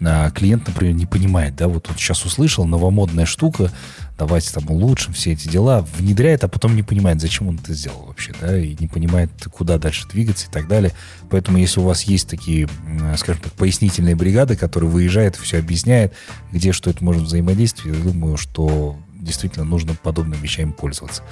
а, 0.00 0.30
клиент, 0.30 0.66
например, 0.66 0.94
не 0.94 1.06
понимает, 1.06 1.56
да, 1.56 1.68
вот 1.68 1.88
он 1.88 1.96
сейчас 1.96 2.24
услышал, 2.24 2.64
новомодная 2.64 3.26
штука, 3.26 3.70
давайте 4.18 4.52
там 4.52 4.70
улучшим 4.70 5.12
все 5.12 5.32
эти 5.32 5.48
дела, 5.48 5.86
внедряет, 5.96 6.44
а 6.44 6.48
потом 6.48 6.76
не 6.76 6.82
понимает, 6.82 7.20
зачем 7.20 7.48
он 7.48 7.58
это 7.62 7.74
сделал 7.74 8.06
вообще, 8.06 8.32
да, 8.40 8.58
и 8.58 8.76
не 8.78 8.88
понимает, 8.88 9.30
куда 9.50 9.78
дальше 9.78 10.08
двигаться 10.08 10.48
и 10.48 10.50
так 10.50 10.68
далее. 10.68 10.92
Поэтому, 11.30 11.58
если 11.58 11.80
у 11.80 11.84
вас 11.84 12.02
есть 12.02 12.28
такие, 12.28 12.68
скажем 13.16 13.42
так, 13.42 13.52
пояснительные 13.52 14.16
бригады, 14.16 14.56
которые 14.56 14.90
выезжают, 14.90 15.36
все 15.36 15.58
объясняют, 15.58 16.12
где 16.50 16.72
что 16.72 16.90
это 16.90 17.04
может 17.04 17.22
взаимодействовать, 17.22 17.96
я 17.96 18.04
думаю, 18.04 18.36
что 18.36 18.96
действительно 19.14 19.64
нужно 19.64 19.94
подобными 19.94 20.40
вещами 20.40 20.72
пользоваться. 20.72 21.22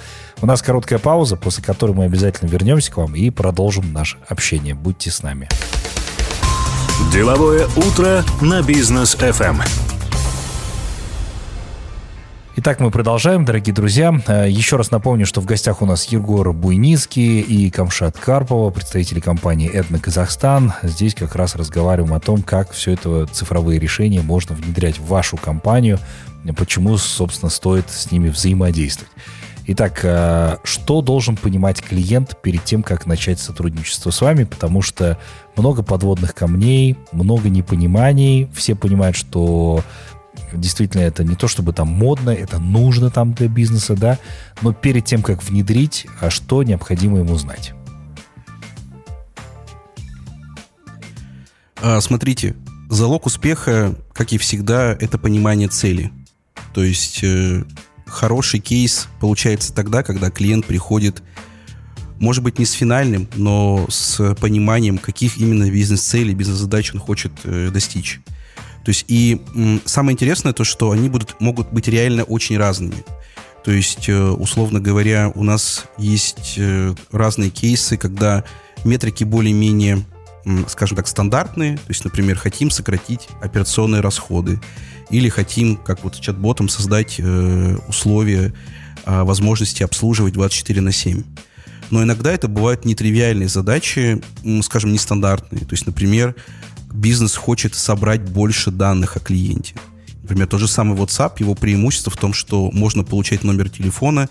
У 0.41 0.45
нас 0.45 0.61
короткая 0.61 0.97
пауза, 0.97 1.35
после 1.35 1.63
которой 1.63 1.91
мы 1.91 2.05
обязательно 2.05 2.49
вернемся 2.49 2.91
к 2.91 2.97
вам 2.97 3.15
и 3.15 3.29
продолжим 3.29 3.91
наше 3.91 4.17
общение. 4.29 4.73
Будьте 4.73 5.11
с 5.11 5.21
нами. 5.23 5.49
Деловое 7.09 7.67
утро 7.77 8.23
на 8.41 8.61
бизнес 8.61 9.15
FM. 9.15 9.61
Итак, 12.57 12.81
мы 12.81 12.91
продолжаем, 12.91 13.45
дорогие 13.45 13.73
друзья. 13.73 14.13
Э, 14.27 14.49
еще 14.49 14.75
раз 14.75 14.91
напомню, 14.91 15.25
что 15.25 15.39
в 15.39 15.45
гостях 15.45 15.81
у 15.81 15.85
нас 15.85 16.05
Егор 16.05 16.51
Буйницкий 16.53 17.39
и 17.39 17.71
Камшат 17.71 18.17
Карпова, 18.17 18.69
представители 18.71 19.21
компании 19.21 19.69
«Эдна 19.69 19.99
Казахстан». 19.99 20.73
Здесь 20.83 21.15
как 21.15 21.35
раз 21.35 21.55
разговариваем 21.55 22.13
о 22.13 22.19
том, 22.19 22.43
как 22.43 22.71
все 22.71 22.91
это 22.91 23.25
цифровые 23.25 23.79
решения 23.79 24.21
можно 24.21 24.53
внедрять 24.53 24.99
в 24.99 25.07
вашу 25.07 25.37
компанию, 25.37 25.97
почему, 26.57 26.97
собственно, 26.97 27.49
стоит 27.49 27.89
с 27.89 28.11
ними 28.11 28.29
взаимодействовать. 28.29 29.11
Итак, 29.73 30.01
э, 30.03 30.57
что 30.65 31.01
должен 31.01 31.37
понимать 31.37 31.81
клиент 31.81 32.41
перед 32.41 32.61
тем, 32.65 32.83
как 32.83 33.05
начать 33.05 33.39
сотрудничество 33.39 34.11
с 34.11 34.19
вами? 34.19 34.43
Потому 34.43 34.81
что 34.81 35.17
много 35.55 35.81
подводных 35.81 36.35
камней, 36.35 36.97
много 37.13 37.47
непониманий. 37.47 38.49
Все 38.53 38.75
понимают, 38.75 39.15
что 39.15 39.81
действительно 40.51 41.03
это 41.03 41.23
не 41.23 41.35
то 41.35 41.47
чтобы 41.47 41.71
там 41.71 41.87
модно, 41.87 42.31
это 42.31 42.59
нужно 42.59 43.11
там 43.11 43.31
для 43.33 43.47
бизнеса, 43.47 43.95
да, 43.95 44.19
но 44.61 44.73
перед 44.73 45.05
тем, 45.05 45.23
как 45.23 45.41
внедрить, 45.41 46.05
а 46.19 46.29
что 46.29 46.63
необходимо 46.63 47.19
ему 47.19 47.37
знать? 47.37 47.71
А, 51.81 52.01
смотрите, 52.01 52.57
залог 52.89 53.25
успеха, 53.25 53.95
как 54.11 54.33
и 54.33 54.37
всегда, 54.37 54.91
это 54.91 55.17
понимание 55.17 55.69
цели. 55.69 56.11
То 56.73 56.83
есть 56.83 57.23
э, 57.23 57.63
хороший 58.11 58.59
кейс 58.59 59.07
получается 59.19 59.73
тогда, 59.73 60.03
когда 60.03 60.29
клиент 60.29 60.65
приходит, 60.65 61.23
может 62.19 62.43
быть, 62.43 62.59
не 62.59 62.65
с 62.65 62.73
финальным, 62.73 63.27
но 63.35 63.85
с 63.89 64.35
пониманием, 64.35 64.97
каких 64.97 65.37
именно 65.37 65.69
бизнес-целей, 65.71 66.35
бизнес-задач 66.35 66.93
он 66.93 66.99
хочет 66.99 67.31
э, 67.43 67.69
достичь. 67.71 68.19
То 68.83 68.89
есть 68.89 69.05
и 69.07 69.41
м, 69.55 69.81
самое 69.85 70.13
интересное 70.13 70.53
то, 70.53 70.63
что 70.63 70.91
они 70.91 71.09
будут, 71.09 71.39
могут 71.39 71.71
быть 71.71 71.87
реально 71.87 72.23
очень 72.23 72.57
разными. 72.57 73.03
То 73.63 73.71
есть, 73.71 74.09
э, 74.09 74.19
условно 74.19 74.79
говоря, 74.79 75.31
у 75.33 75.43
нас 75.43 75.85
есть 75.97 76.55
э, 76.57 76.93
разные 77.11 77.49
кейсы, 77.49 77.97
когда 77.97 78.43
метрики 78.83 79.23
более-менее, 79.23 80.03
скажем 80.67 80.97
так, 80.97 81.07
стандартные. 81.07 81.77
То 81.77 81.89
есть, 81.89 82.03
например, 82.03 82.37
хотим 82.37 82.69
сократить 82.69 83.27
операционные 83.41 84.01
расходы 84.01 84.59
или 85.09 85.29
хотим, 85.29 85.75
как 85.75 86.03
вот 86.03 86.19
чат-ботом, 86.19 86.69
создать 86.69 87.15
э, 87.19 87.77
условия 87.87 88.53
э, 89.05 89.23
возможности 89.23 89.83
обслуживать 89.83 90.33
24 90.33 90.81
на 90.81 90.91
7. 90.91 91.23
Но 91.89 92.03
иногда 92.03 92.31
это 92.31 92.47
бывают 92.47 92.85
нетривиальные 92.85 93.49
задачи, 93.49 94.21
скажем, 94.63 94.93
нестандартные. 94.93 95.65
То 95.65 95.73
есть, 95.73 95.85
например, 95.85 96.35
бизнес 96.93 97.35
хочет 97.35 97.75
собрать 97.75 98.21
больше 98.21 98.71
данных 98.71 99.17
о 99.17 99.19
клиенте. 99.19 99.75
Например, 100.21 100.47
тот 100.47 100.61
же 100.61 100.67
самый 100.67 100.97
WhatsApp, 100.97 101.33
его 101.39 101.55
преимущество 101.55 102.11
в 102.11 102.15
том, 102.15 102.33
что 102.33 102.71
можно 102.71 103.03
получать 103.03 103.43
номер 103.43 103.69
телефона, 103.69 104.29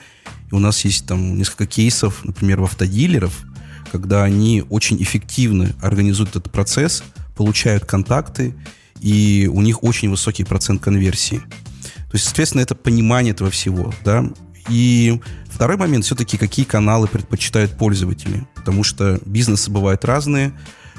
и 0.51 0.55
у 0.55 0.59
нас 0.59 0.85
есть 0.87 1.07
там 1.07 1.37
несколько 1.37 1.66
кейсов, 1.66 2.25
например, 2.25 2.61
в 2.61 2.64
автодилеров, 2.64 3.44
когда 3.90 4.24
они 4.24 4.64
очень 4.68 5.03
эффективно 5.03 5.74
организуют 5.81 6.31
этот 6.31 6.50
процесс, 6.50 7.03
получают 7.37 7.85
контакты, 7.85 8.55
и 9.00 9.50
у 9.53 9.62
них 9.62 9.83
очень 9.83 10.11
высокий 10.11 10.44
процент 10.44 10.83
конверсии. 10.83 11.38
То 11.38 12.14
есть, 12.14 12.24
соответственно, 12.24 12.62
это 12.62 12.74
понимание 12.74 13.33
этого 13.33 13.50
всего, 13.50 13.94
да. 14.05 14.24
И 14.68 15.20
второй 15.48 15.76
момент 15.76 16.05
все-таки, 16.05 16.37
какие 16.37 16.64
каналы 16.64 17.09
предпочитают 17.09 17.76
пользователи, 17.76 18.46
потому 18.55 18.85
что 18.85 19.18
бизнесы 19.24 19.70
бывают 19.70 20.05
разные, 20.05 20.53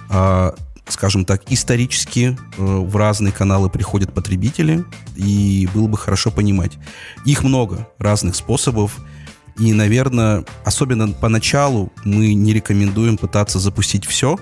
а, 0.09 0.55
скажем 0.87 1.25
так, 1.25 1.43
исторически 1.51 2.37
э, 2.57 2.61
в 2.61 2.95
разные 2.95 3.31
каналы 3.31 3.69
приходят 3.69 4.13
потребители, 4.13 4.83
и 5.15 5.69
было 5.73 5.87
бы 5.87 5.97
хорошо 5.97 6.31
понимать. 6.31 6.77
Их 7.25 7.43
много 7.43 7.87
разных 7.97 8.35
способов, 8.35 8.97
и, 9.57 9.73
наверное, 9.73 10.45
особенно 10.65 11.09
поначалу 11.09 11.91
мы 12.03 12.33
не 12.33 12.53
рекомендуем 12.53 13.17
пытаться 13.17 13.59
запустить 13.59 14.05
все. 14.05 14.39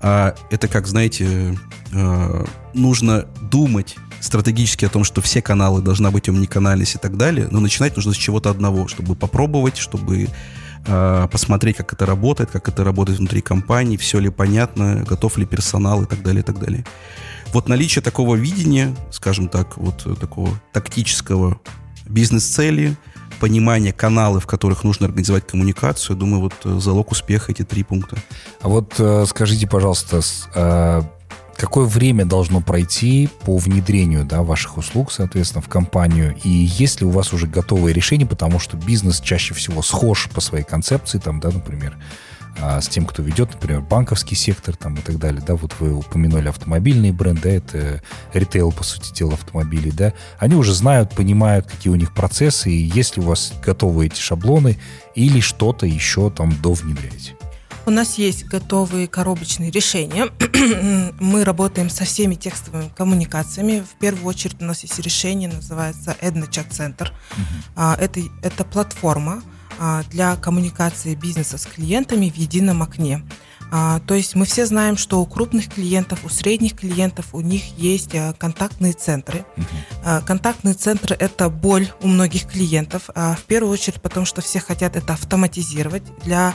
А 0.00 0.34
это 0.50 0.66
как, 0.68 0.86
знаете, 0.86 1.58
э, 1.92 2.44
нужно 2.74 3.26
думать 3.50 3.96
стратегически 4.20 4.84
о 4.84 4.88
том, 4.88 5.04
что 5.04 5.20
все 5.20 5.42
каналы 5.42 5.82
должна 5.82 6.10
быть 6.10 6.28
омниканальность 6.28 6.94
и 6.94 6.98
так 6.98 7.16
далее, 7.16 7.48
но 7.50 7.60
начинать 7.60 7.96
нужно 7.96 8.12
с 8.12 8.16
чего-то 8.16 8.50
одного, 8.50 8.88
чтобы 8.88 9.14
попробовать, 9.14 9.76
чтобы 9.76 10.28
э, 10.86 11.28
посмотреть, 11.30 11.76
как 11.76 11.92
это 11.92 12.06
работает, 12.06 12.50
как 12.50 12.68
это 12.68 12.84
работает 12.84 13.18
внутри 13.18 13.40
компании, 13.40 13.96
все 13.96 14.18
ли 14.20 14.30
понятно, 14.30 15.04
готов 15.06 15.36
ли 15.38 15.46
персонал 15.46 16.02
и 16.02 16.06
так 16.06 16.22
далее, 16.22 16.42
и 16.42 16.44
так 16.44 16.58
далее. 16.58 16.84
Вот 17.52 17.68
наличие 17.68 18.02
такого 18.02 18.36
видения, 18.36 18.94
скажем 19.10 19.48
так, 19.48 19.76
вот 19.76 20.06
такого 20.18 20.50
тактического 20.72 21.60
бизнес-цели, 22.06 22.96
понимание 23.40 23.92
каналы, 23.92 24.38
в 24.38 24.46
которых 24.46 24.84
нужно 24.84 25.06
организовать 25.06 25.46
коммуникацию, 25.46 26.16
думаю, 26.16 26.42
вот 26.42 26.54
э, 26.64 26.78
залог 26.78 27.10
успеха 27.10 27.50
эти 27.50 27.64
три 27.64 27.82
пункта. 27.82 28.16
А 28.60 28.68
вот 28.68 28.94
э, 28.98 29.24
скажите, 29.26 29.66
пожалуйста, 29.66 30.20
э, 30.54 31.02
какое 31.56 31.86
время 31.86 32.26
должно 32.26 32.60
пройти 32.60 33.28
по 33.44 33.56
внедрению 33.56 34.24
да, 34.24 34.42
ваших 34.42 34.76
услуг, 34.76 35.10
соответственно, 35.10 35.62
в 35.62 35.68
компанию? 35.68 36.36
И 36.44 36.48
есть 36.48 37.00
ли 37.00 37.06
у 37.06 37.10
вас 37.10 37.32
уже 37.32 37.46
готовые 37.46 37.94
решения, 37.94 38.26
потому 38.26 38.60
что 38.60 38.76
бизнес 38.76 39.20
чаще 39.20 39.54
всего 39.54 39.82
схож 39.82 40.28
по 40.32 40.40
своей 40.40 40.64
концепции, 40.64 41.18
там, 41.18 41.40
да, 41.40 41.50
например, 41.50 41.96
а, 42.62 42.80
с 42.80 42.88
тем, 42.88 43.06
кто 43.06 43.22
ведет, 43.22 43.54
например, 43.54 43.80
банковский 43.80 44.34
сектор 44.34 44.76
там, 44.76 44.94
и 44.94 45.00
так 45.00 45.18
далее. 45.18 45.42
Да, 45.46 45.54
вот 45.54 45.74
вы 45.80 45.94
упомянули 45.94 46.48
автомобильные 46.48 47.12
бренды, 47.12 47.40
да, 47.42 47.50
это 47.50 48.02
ритейл, 48.34 48.72
по 48.72 48.84
сути 48.84 49.12
дела, 49.12 49.34
автомобилей, 49.34 49.92
да. 49.92 50.12
Они 50.38 50.54
уже 50.54 50.74
знают, 50.74 51.14
понимают, 51.14 51.66
какие 51.66 51.92
у 51.92 51.96
них 51.96 52.12
процессы, 52.12 52.70
и 52.70 52.76
есть 52.76 53.16
ли 53.16 53.22
у 53.22 53.26
вас 53.26 53.52
готовы 53.64 54.06
эти 54.06 54.20
шаблоны 54.20 54.78
или 55.14 55.40
что-то 55.40 55.86
еще 55.86 56.30
там 56.30 56.52
довнедряете? 56.62 57.34
У 57.86 57.90
нас 57.90 58.18
есть 58.18 58.44
готовые 58.44 59.08
коробочные 59.08 59.70
решения. 59.70 60.28
Мы 61.20 61.44
работаем 61.44 61.88
со 61.88 62.04
всеми 62.04 62.34
текстовыми 62.34 62.90
коммуникациями. 62.94 63.80
В 63.80 63.98
первую 63.98 64.26
очередь 64.26 64.60
у 64.60 64.64
нас 64.64 64.82
есть 64.82 64.98
решение, 65.00 65.48
называется 65.48 66.16
Edna 66.20 66.48
Chat 66.48 66.70
Center. 66.70 67.08
Uh-huh. 67.76 67.96
Это, 67.98 68.20
это 68.42 68.64
платформа, 68.64 69.42
для 70.10 70.36
коммуникации 70.36 71.14
бизнеса 71.14 71.56
с 71.58 71.66
клиентами 71.66 72.28
в 72.28 72.36
едином 72.36 72.82
окне. 72.82 73.22
А, 73.72 74.00
то 74.00 74.14
есть 74.14 74.34
мы 74.34 74.44
все 74.44 74.66
знаем, 74.66 74.96
что 74.96 75.20
у 75.20 75.26
крупных 75.26 75.72
клиентов, 75.72 76.24
у 76.24 76.28
средних 76.28 76.76
клиентов 76.76 77.26
у 77.32 77.40
них 77.40 77.62
есть 77.78 78.14
а, 78.14 78.32
контактные 78.32 78.92
центры. 78.92 79.44
Контактные 80.26 80.74
центры 80.74 81.14
это 81.14 81.48
боль 81.50 81.88
у 82.00 82.08
многих 82.08 82.46
клиентов. 82.46 83.10
В 83.14 83.42
первую 83.46 83.72
очередь, 83.72 84.00
потому 84.00 84.24
что 84.24 84.40
все 84.40 84.58
хотят 84.58 84.96
это 84.96 85.12
автоматизировать 85.12 86.02
для 86.24 86.54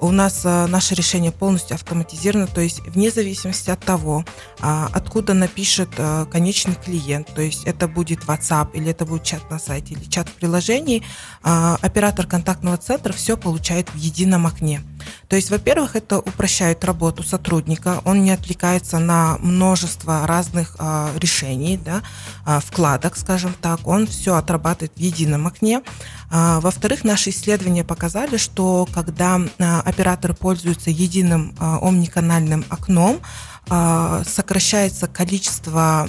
у 0.00 0.10
нас 0.10 0.42
а, 0.44 0.66
наше 0.66 0.94
решение 0.94 1.32
полностью 1.32 1.74
автоматизировано, 1.74 2.46
то 2.46 2.60
есть 2.60 2.80
вне 2.80 3.10
зависимости 3.10 3.70
от 3.70 3.80
того, 3.80 4.24
а, 4.60 4.88
откуда 4.92 5.34
напишет 5.34 5.88
а, 5.98 6.26
конечный 6.26 6.74
клиент, 6.74 7.28
то 7.34 7.42
есть 7.42 7.64
это 7.64 7.88
будет 7.88 8.20
WhatsApp 8.24 8.70
или 8.74 8.90
это 8.90 9.06
будет 9.06 9.24
чат 9.24 9.50
на 9.50 9.58
сайте 9.58 9.94
или 9.94 10.04
чат 10.04 10.28
в 10.28 10.32
приложении, 10.32 11.02
а, 11.42 11.78
оператор 11.80 12.26
контактного 12.26 12.76
центра 12.76 13.12
все 13.12 13.36
получает 13.36 13.88
в 13.90 13.96
едином 13.96 14.46
окне. 14.46 14.82
То 15.28 15.36
есть, 15.36 15.50
во-первых, 15.50 15.96
это 15.96 16.18
упрощает 16.18 16.84
работу 16.84 17.22
сотрудника, 17.22 18.00
он 18.04 18.22
не 18.22 18.30
отвлекается 18.30 18.98
на 18.98 19.38
множество 19.38 20.26
разных 20.26 20.76
а, 20.78 21.10
решений, 21.16 21.78
да, 21.82 22.02
а, 22.44 22.60
вкладок, 22.60 23.16
скажем 23.16 23.54
так, 23.60 23.86
он 23.86 24.06
все 24.06 24.34
отрабатывает 24.36 24.92
в 24.96 25.00
едином 25.00 25.46
окне. 25.46 25.82
А, 26.30 26.60
во-вторых, 26.60 27.04
наши 27.04 27.30
исследования 27.30 27.84
показали, 27.84 28.36
что 28.36 28.88
когда 28.92 29.40
а, 29.58 29.80
операторы 29.80 30.34
пользуются 30.34 30.90
единым 30.90 31.54
а, 31.58 31.78
омниканальным 31.82 32.64
окном, 32.68 33.20
а, 33.68 34.22
сокращается 34.24 35.08
количество, 35.08 36.08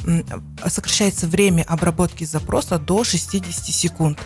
сокращается 0.67 1.27
время 1.27 1.63
обработки 1.67 2.23
запроса 2.23 2.77
до 2.77 3.03
60 3.03 3.73
секунд. 3.73 4.19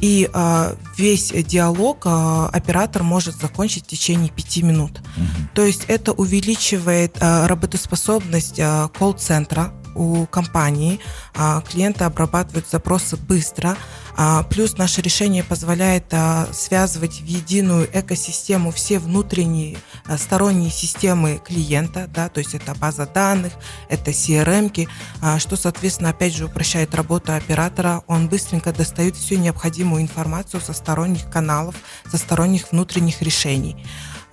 И 0.00 0.28
э, 0.32 0.74
весь 0.96 1.28
диалог 1.30 2.02
э, 2.04 2.48
оператор 2.52 3.02
может 3.02 3.36
закончить 3.36 3.84
в 3.84 3.86
течение 3.86 4.30
пяти 4.30 4.62
минут. 4.62 5.00
Угу. 5.16 5.48
То 5.54 5.62
есть 5.62 5.84
это 5.88 6.12
увеличивает 6.12 7.16
э, 7.20 7.46
работоспособность 7.46 8.58
э, 8.58 8.88
колл-центра 8.98 9.72
у 9.94 10.26
компании. 10.26 10.98
Клиенты 11.70 12.02
обрабатывают 12.02 12.68
запросы 12.68 13.16
быстро. 13.16 13.76
А, 14.16 14.44
плюс 14.44 14.76
наше 14.78 15.00
решение 15.00 15.42
позволяет 15.42 16.06
а, 16.12 16.48
связывать 16.52 17.20
в 17.20 17.24
единую 17.24 17.88
экосистему 17.92 18.70
все 18.70 18.98
внутренние 18.98 19.76
а, 20.06 20.18
сторонние 20.18 20.70
системы 20.70 21.40
клиента, 21.44 22.08
да, 22.14 22.28
то 22.28 22.38
есть 22.38 22.54
это 22.54 22.74
база 22.74 23.06
данных, 23.06 23.52
это 23.88 24.12
CRM, 24.12 24.88
что, 25.38 25.56
соответственно, 25.56 26.10
опять 26.10 26.34
же 26.34 26.46
упрощает 26.46 26.94
работу 26.94 27.32
оператора. 27.32 28.02
Он 28.06 28.28
быстренько 28.28 28.72
достает 28.72 29.16
всю 29.16 29.36
необходимую 29.36 30.02
информацию 30.02 30.60
со 30.60 30.72
сторонних 30.72 31.28
каналов, 31.30 31.74
со 32.10 32.16
сторонних 32.16 32.70
внутренних 32.70 33.20
решений. 33.20 33.84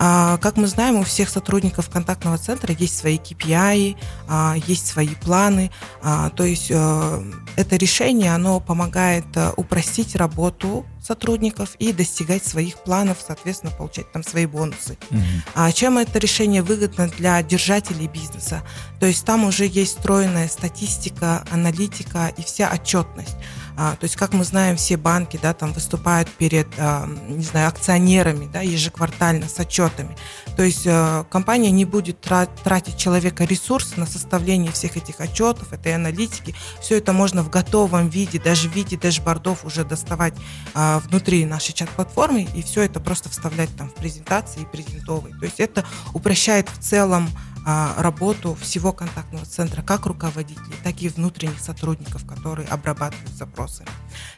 А, 0.03 0.39
как 0.39 0.57
мы 0.57 0.65
знаем, 0.65 0.97
у 0.97 1.03
всех 1.03 1.29
сотрудников 1.29 1.87
контактного 1.91 2.39
центра 2.39 2.73
есть 2.73 2.97
свои 2.97 3.19
KPI, 3.19 3.95
а, 4.27 4.55
есть 4.65 4.87
свои 4.87 5.09
планы. 5.09 5.69
А, 6.01 6.31
то 6.31 6.43
есть 6.43 6.71
э, 6.71 7.23
это 7.55 7.75
решение, 7.75 8.33
оно 8.33 8.59
помогает 8.59 9.25
э, 9.35 9.51
упростить 9.57 10.15
работу 10.15 10.87
сотрудников 11.01 11.75
и 11.79 11.91
достигать 11.93 12.45
своих 12.45 12.77
планов, 12.77 13.17
соответственно, 13.25 13.73
получать 13.73 14.11
там 14.11 14.23
свои 14.23 14.45
бонусы. 14.45 14.97
Угу. 15.09 15.19
А 15.55 15.71
чем 15.71 15.97
это 15.97 16.19
решение 16.19 16.61
выгодно 16.61 17.07
для 17.07 17.41
держателей 17.41 18.07
бизнеса? 18.07 18.63
То 18.99 19.07
есть 19.07 19.25
там 19.25 19.45
уже 19.45 19.65
есть 19.65 19.97
встроенная 19.97 20.47
статистика, 20.47 21.43
аналитика 21.51 22.31
и 22.37 22.43
вся 22.43 22.71
отчетность. 22.71 23.35
А, 23.77 23.95
то 23.95 24.03
есть, 24.03 24.15
как 24.15 24.33
мы 24.33 24.43
знаем, 24.43 24.75
все 24.75 24.97
банки, 24.97 25.39
да, 25.41 25.53
там 25.53 25.73
выступают 25.73 26.29
перед, 26.29 26.67
а, 26.77 27.09
не 27.29 27.43
знаю, 27.43 27.69
акционерами, 27.69 28.49
да, 28.51 28.61
ежеквартально 28.61 29.47
с 29.47 29.59
отчетами. 29.59 30.15
То 30.57 30.63
есть 30.63 30.85
а, 30.85 31.23
компания 31.23 31.71
не 31.71 31.85
будет 31.85 32.19
тратить 32.21 32.97
человека 32.97 33.43
ресурсы 33.45 33.99
на 33.99 34.05
составление 34.05 34.71
всех 34.71 34.97
этих 34.97 35.19
отчетов, 35.19 35.73
этой 35.73 35.95
аналитики. 35.95 36.53
Все 36.81 36.97
это 36.97 37.13
можно 37.13 37.41
в 37.43 37.49
готовом 37.49 38.09
виде, 38.09 38.39
даже 38.39 38.69
в 38.69 38.75
виде 38.75 38.97
дэшбордов 38.97 39.65
уже 39.65 39.85
доставать 39.85 40.33
а, 40.73 40.90
внутри 40.99 41.45
нашей 41.45 41.73
чат-платформы 41.73 42.43
и 42.55 42.61
все 42.61 42.81
это 42.83 42.99
просто 42.99 43.29
вставлять 43.29 43.69
там 43.77 43.89
в 43.89 43.95
презентации 43.95 44.61
и 44.61 44.65
презентовые. 44.65 45.35
То 45.39 45.45
есть 45.45 45.59
это 45.59 45.85
упрощает 46.13 46.69
в 46.69 46.79
целом 46.79 47.29
а, 47.65 47.93
работу 47.97 48.55
всего 48.55 48.91
контактного 48.91 49.45
центра, 49.45 49.83
как 49.83 50.07
руководителей, 50.07 50.75
так 50.83 50.99
и 51.01 51.09
внутренних 51.09 51.59
сотрудников, 51.59 52.25
которые 52.25 52.67
обрабатывают 52.67 53.29
запросы. 53.31 53.85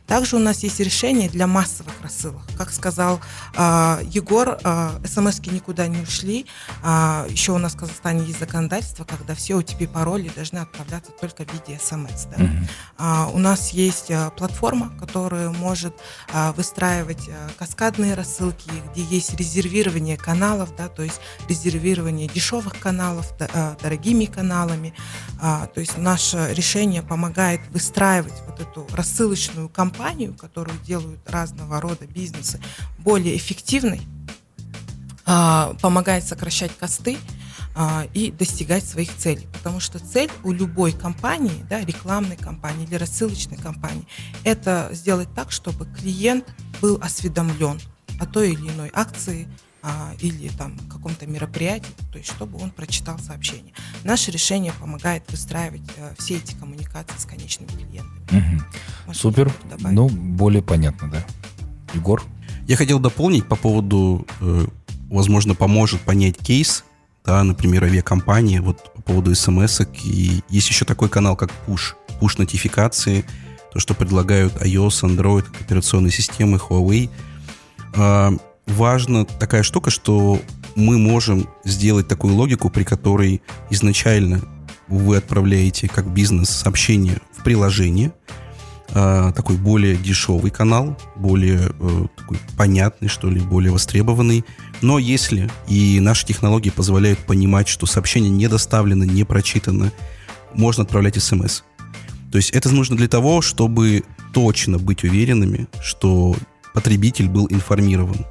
Также 0.07 0.35
у 0.35 0.39
нас 0.39 0.63
есть 0.63 0.79
решение 0.79 1.29
для 1.29 1.47
массовых 1.47 1.93
рассылок. 2.01 2.41
Как 2.57 2.71
сказал 2.71 3.21
э, 3.55 3.99
Егор, 4.09 4.59
э, 4.63 4.89
смс 5.05 5.39
никуда 5.39 5.87
не 5.87 6.01
ушли. 6.01 6.45
Э, 6.83 7.25
еще 7.29 7.53
у 7.53 7.57
нас 7.57 7.73
в 7.73 7.77
Казахстане 7.77 8.25
есть 8.25 8.39
законодательство, 8.39 9.05
когда 9.05 9.33
все 9.33 9.59
OTP-пароли 9.59 10.29
должны 10.35 10.59
отправляться 10.59 11.11
только 11.11 11.45
в 11.45 11.53
виде 11.53 11.79
смс. 11.79 12.25
Да? 12.25 12.43
Mm-hmm. 12.43 12.69
Э, 12.99 13.31
у 13.33 13.39
нас 13.39 13.69
есть 13.69 14.11
э, 14.11 14.29
платформа, 14.37 14.91
которая 14.99 15.49
может 15.49 15.95
э, 16.33 16.51
выстраивать 16.51 17.29
э, 17.29 17.49
каскадные 17.57 18.13
рассылки, 18.13 18.69
где 18.91 19.03
есть 19.03 19.33
резервирование 19.35 20.17
каналов, 20.17 20.75
да, 20.75 20.89
то 20.89 21.03
есть 21.03 21.21
резервирование 21.47 22.27
дешевых 22.27 22.77
каналов 22.77 23.33
э, 23.39 23.75
дорогими 23.81 24.25
каналами. 24.25 24.93
Э, 25.41 25.67
то 25.73 25.79
есть 25.79 25.97
наше 25.97 26.53
решение 26.53 27.01
помогает 27.01 27.61
выстраивать 27.69 28.33
вот 28.47 28.59
эту 28.59 28.85
рассылочную 28.93 29.69
кампанию 29.69 29.92
компанию, 29.93 30.33
которую 30.33 30.77
делают 30.79 31.19
разного 31.29 31.79
рода 31.79 32.07
бизнесы, 32.07 32.59
более 32.97 33.37
эффективной, 33.37 34.01
а, 35.25 35.75
помогает 35.81 36.23
сокращать 36.23 36.75
косты 36.77 37.17
а, 37.75 38.07
и 38.13 38.31
достигать 38.31 38.83
своих 38.83 39.15
целей. 39.15 39.47
Потому 39.53 39.79
что 39.79 39.99
цель 39.99 40.31
у 40.43 40.51
любой 40.51 40.93
компании, 40.93 41.63
да, 41.69 41.81
рекламной 41.81 42.37
компании 42.37 42.87
или 42.87 42.95
рассылочной 42.95 43.57
компании, 43.57 44.07
это 44.43 44.89
сделать 44.91 45.29
так, 45.35 45.51
чтобы 45.51 45.85
клиент 45.85 46.45
был 46.81 46.99
осведомлен 47.01 47.79
о 48.19 48.25
той 48.25 48.53
или 48.53 48.69
иной 48.69 48.89
акции, 48.93 49.47
а, 49.85 50.13
или 50.21 50.47
там 50.47 50.77
каком-то 50.89 51.27
мероприятии, 51.27 51.91
то 52.09 52.17
есть 52.17 52.31
чтобы 52.31 52.57
он 52.63 52.71
прочитал 52.71 53.19
сообщение. 53.19 53.73
Наше 54.05 54.31
решение 54.31 54.71
помогает 54.79 55.29
выстраивать 55.29 55.81
э, 55.97 56.13
все 56.17 56.37
эти 56.37 56.55
коммуникации 56.55 57.17
с 57.17 57.25
конечными 57.25 57.67
клиентами. 57.67 58.63
Угу. 59.05 59.13
Супер. 59.13 59.53
Ну, 59.79 60.07
более 60.07 60.61
понятно, 60.61 61.11
да. 61.11 61.25
Егор? 61.93 62.23
Я 62.65 62.77
хотел 62.77 62.99
дополнить 62.99 63.45
по 63.45 63.57
поводу, 63.57 64.25
э, 64.39 64.65
возможно, 65.09 65.53
поможет 65.53 65.99
понять 66.01 66.37
кейс, 66.37 66.85
да, 67.25 67.43
например, 67.43 67.83
авиакомпании, 67.83 68.59
вот 68.59 68.93
по 68.93 69.01
поводу 69.01 69.35
смс 69.35 69.81
И 70.05 70.41
есть 70.47 70.69
еще 70.69 70.85
такой 70.85 71.09
канал, 71.09 71.35
как 71.35 71.51
Push. 71.67 71.95
Push-нотификации, 72.21 73.25
то, 73.73 73.79
что 73.79 73.93
предлагают 73.93 74.53
iOS, 74.61 75.03
Android, 75.03 75.45
операционные 75.59 76.11
системы, 76.11 76.57
Huawei. 76.57 77.09
А, 78.65 78.71
важна 78.73 79.25
такая 79.25 79.63
штука, 79.63 79.89
что 79.89 80.41
мы 80.75 80.97
можем 80.97 81.47
сделать 81.63 82.07
такую 82.07 82.35
логику, 82.35 82.69
при 82.69 82.83
которой 82.83 83.41
изначально 83.69 84.41
вы 84.87 85.17
отправляете 85.17 85.87
как 85.87 86.11
бизнес 86.11 86.49
сообщение 86.49 87.19
в 87.31 87.43
приложение, 87.43 88.13
э, 88.89 89.31
такой 89.35 89.55
более 89.55 89.95
дешевый 89.95 90.51
канал, 90.51 90.97
более 91.15 91.71
э, 91.79 92.05
такой 92.15 92.37
понятный, 92.57 93.07
что 93.07 93.29
ли, 93.29 93.39
более 93.39 93.71
востребованный. 93.71 94.43
Но 94.81 94.99
если 94.99 95.49
и 95.67 95.99
наши 95.99 96.25
технологии 96.25 96.69
позволяют 96.69 97.19
понимать, 97.19 97.67
что 97.67 97.85
сообщение 97.85 98.29
не 98.29 98.47
доставлено, 98.47 99.05
не 99.05 99.23
прочитано, 99.23 99.91
можно 100.53 100.83
отправлять 100.83 101.21
смс. 101.21 101.63
То 102.31 102.37
есть 102.37 102.51
это 102.51 102.69
нужно 102.69 102.97
для 102.97 103.07
того, 103.07 103.41
чтобы 103.41 104.03
точно 104.33 104.79
быть 104.79 105.03
уверенными, 105.03 105.67
что 105.81 106.35
потребитель 106.73 107.29
был 107.29 107.47
информирован. 107.49 108.25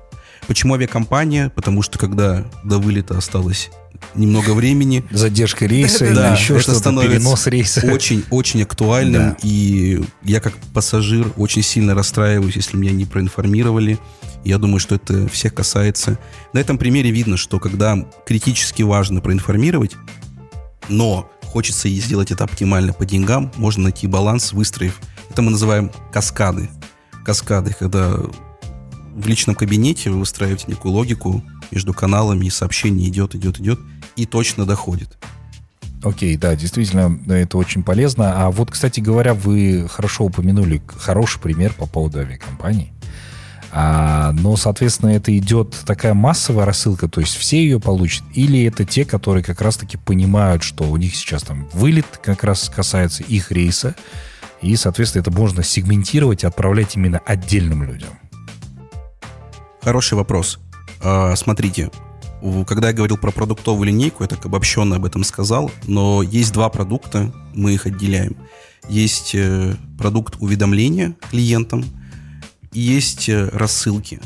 Почему 0.47 0.75
авиакомпания? 0.75 1.51
Потому 1.51 1.83
что 1.83 1.99
когда 1.99 2.45
до 2.65 2.79
вылета 2.79 3.17
осталось 3.17 3.71
немного 4.15 4.51
времени. 4.51 5.05
Задержка 5.11 5.67
рейса 5.67 6.07
или 6.07 6.15
да, 6.15 6.35
еще 6.35 6.59
что-то, 6.61 6.91
перенос 6.91 7.47
рейса. 7.47 7.87
Очень-очень 7.91 8.63
актуальным. 8.63 9.31
Да. 9.31 9.37
И 9.43 10.03
я 10.23 10.41
как 10.41 10.55
пассажир 10.75 11.33
очень 11.37 11.63
сильно 11.63 11.95
расстраиваюсь, 11.95 12.57
если 12.57 12.77
меня 12.77 12.93
не 12.93 13.05
проинформировали. 13.05 13.99
Я 14.45 14.59
думаю, 14.59 14.81
что 14.81 14.97
это 14.97 15.29
всех 15.29 15.55
касается. 15.55 16.19
На 16.53 16.59
этом 16.59 16.79
примере 16.79 17.11
видно, 17.11 17.37
что 17.37 17.61
когда 17.61 17.97
критически 18.27 18.83
важно 18.83 19.21
проинформировать, 19.21 19.93
но 20.89 21.31
хочется 21.45 21.89
и 21.89 21.95
сделать 22.01 22.33
это 22.33 22.45
оптимально 22.45 22.93
по 22.93 23.07
деньгам, 23.07 23.53
можно 23.57 23.85
найти 23.85 24.07
баланс, 24.07 24.53
выстроив. 24.53 24.99
Это 25.31 25.43
мы 25.43 25.53
называем 25.53 25.93
каскады. 26.13 26.69
Каскады, 27.25 27.75
когда 27.79 28.19
в 29.15 29.27
личном 29.27 29.55
кабинете 29.55 30.11
вы 30.11 30.21
выстраиваете 30.21 30.65
некую 30.69 30.93
логику 30.93 31.43
между 31.71 31.93
каналами, 31.95 32.47
и 32.47 32.51
сообщение 32.51 33.09
идет, 33.09 33.35
идет, 33.35 33.61
идет, 33.61 33.81
и 34.17 34.27
точно 34.27 34.67
доходит. 34.67 35.17
Окей, 36.03 36.37
да, 36.37 36.57
действительно, 36.57 37.19
это 37.33 37.59
очень 37.59 37.85
полезно. 37.85 38.45
А 38.45 38.51
вот, 38.51 38.71
кстати 38.71 39.01
говоря, 39.01 39.35
вы 39.35 39.87
хорошо 39.89 40.25
упомянули 40.25 40.83
хороший 40.89 41.41
пример 41.41 41.73
по 41.75 41.87
поводу 41.87 42.19
авиакомпаний. 42.19 42.93
А, 43.75 44.33
но, 44.33 44.57
соответственно, 44.57 45.11
это 45.11 45.37
идет 45.37 45.75
такая 45.87 46.13
массовая 46.13 46.67
рассылка, 46.67 47.09
то 47.09 47.21
есть 47.21 47.35
все 47.35 47.63
ее 47.63 47.81
получат, 47.81 48.23
или 48.35 48.65
это 48.65 48.85
те, 48.85 49.07
которые 49.07 49.43
как 49.43 49.63
раз-таки 49.63 49.97
понимают, 49.97 50.63
что 50.63 50.85
у 50.85 50.97
них 50.99 51.17
сейчас 51.17 51.43
там 51.43 51.67
вылет 51.73 52.05
как 52.23 52.45
раз 52.45 52.69
касается 52.69 53.23
их 53.23 53.51
рейса, 53.51 53.95
и, 54.61 54.77
соответственно, 54.77 55.23
это 55.23 55.31
можно 55.31 55.63
сегментировать 55.63 56.45
и 56.45 56.47
отправлять 56.47 56.97
именно 56.97 57.19
отдельным 57.25 57.83
людям. 57.83 58.11
Хороший 59.83 60.15
вопрос. 60.15 60.61
А, 61.03 61.35
смотрите, 61.35 61.91
когда 62.69 62.89
я 62.89 62.95
говорил 62.95 63.17
про 63.17 63.33
продуктовую 63.33 63.89
линейку, 63.89 64.23
я 64.23 64.29
так 64.29 64.47
обобщенно 64.47 64.97
об 64.97 65.05
этом 65.05 65.25
сказал, 65.25 65.73
но 65.89 66.23
есть 66.23 66.53
два 66.53 66.69
продукта, 66.69 67.33
мы 67.55 67.75
их 67.75 67.87
отделяем. 67.87 68.37
Есть 68.89 69.35
э, 69.35 69.75
продукт 69.99 70.37
уведомления 70.39 71.17
клиентам 71.31 71.85
и 72.73 72.81
есть 72.81 73.29
э, 73.29 73.49
рассылки. 73.53 74.21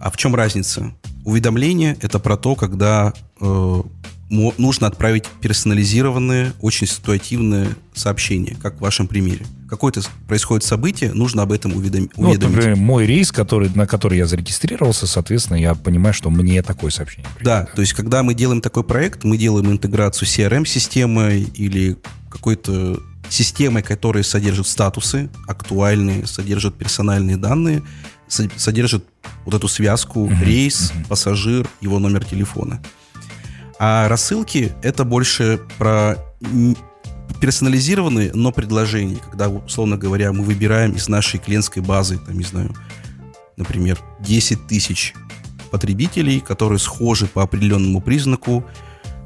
А 0.00 0.10
в 0.10 0.16
чем 0.16 0.34
разница? 0.34 0.94
Уведомление— 1.24 1.96
это 2.00 2.18
про 2.18 2.38
то, 2.38 2.54
когда 2.54 3.12
э, 3.40 3.82
нужно 4.30 4.86
отправить 4.86 5.26
персонализированные, 5.40 6.52
очень 6.60 6.86
ситуативные 6.86 7.68
сообщения, 7.94 8.56
как 8.60 8.76
в 8.76 8.80
вашем 8.80 9.06
примере. 9.06 9.46
Какое-то 9.68 10.02
происходит 10.26 10.64
событие, 10.64 11.12
нужно 11.12 11.42
об 11.42 11.52
этом 11.52 11.74
уведом... 11.74 12.10
ну, 12.16 12.30
уведомить. 12.30 12.42
Вот, 12.42 12.56
например, 12.56 12.76
мой 12.76 13.06
рейс, 13.06 13.32
который, 13.32 13.70
на 13.74 13.86
который 13.86 14.18
я 14.18 14.26
зарегистрировался, 14.26 15.06
соответственно, 15.06 15.56
я 15.56 15.74
понимаю, 15.74 16.14
что 16.14 16.30
мне 16.30 16.62
такое 16.62 16.90
сообщение 16.90 17.28
придет. 17.34 17.44
Да, 17.44 17.66
то 17.66 17.80
есть, 17.80 17.92
когда 17.92 18.22
мы 18.22 18.34
делаем 18.34 18.60
такой 18.60 18.84
проект, 18.84 19.24
мы 19.24 19.36
делаем 19.36 19.70
интеграцию 19.70 20.28
CRM-системой 20.28 21.42
или 21.42 21.96
какой-то 22.30 23.00
системой, 23.28 23.82
которая 23.82 24.22
содержит 24.22 24.66
статусы 24.66 25.30
актуальные, 25.46 26.26
содержит 26.26 26.76
персональные 26.76 27.36
данные, 27.36 27.82
содержит 28.28 29.04
вот 29.44 29.54
эту 29.54 29.68
связку 29.68 30.30
рейс, 30.40 30.92
пассажир, 31.08 31.68
его 31.80 31.98
номер 31.98 32.24
телефона. 32.24 32.82
А 33.78 34.08
рассылки— 34.08 34.72
это 34.82 35.04
больше 35.04 35.60
про 35.78 36.16
персонализированные, 37.40 38.32
но 38.32 38.52
предложения, 38.52 39.16
когда, 39.16 39.48
условно 39.48 39.96
говоря, 39.96 40.32
мы 40.32 40.44
выбираем 40.44 40.92
из 40.92 41.08
нашей 41.08 41.40
клиентской 41.40 41.82
базы, 41.82 42.18
там, 42.18 42.38
не 42.38 42.44
знаю, 42.44 42.74
например, 43.56 43.98
10 44.20 44.66
тысяч 44.66 45.14
потребителей, 45.70 46.40
которые 46.40 46.78
схожи 46.78 47.26
по 47.26 47.42
определенному 47.42 48.00
признаку. 48.00 48.64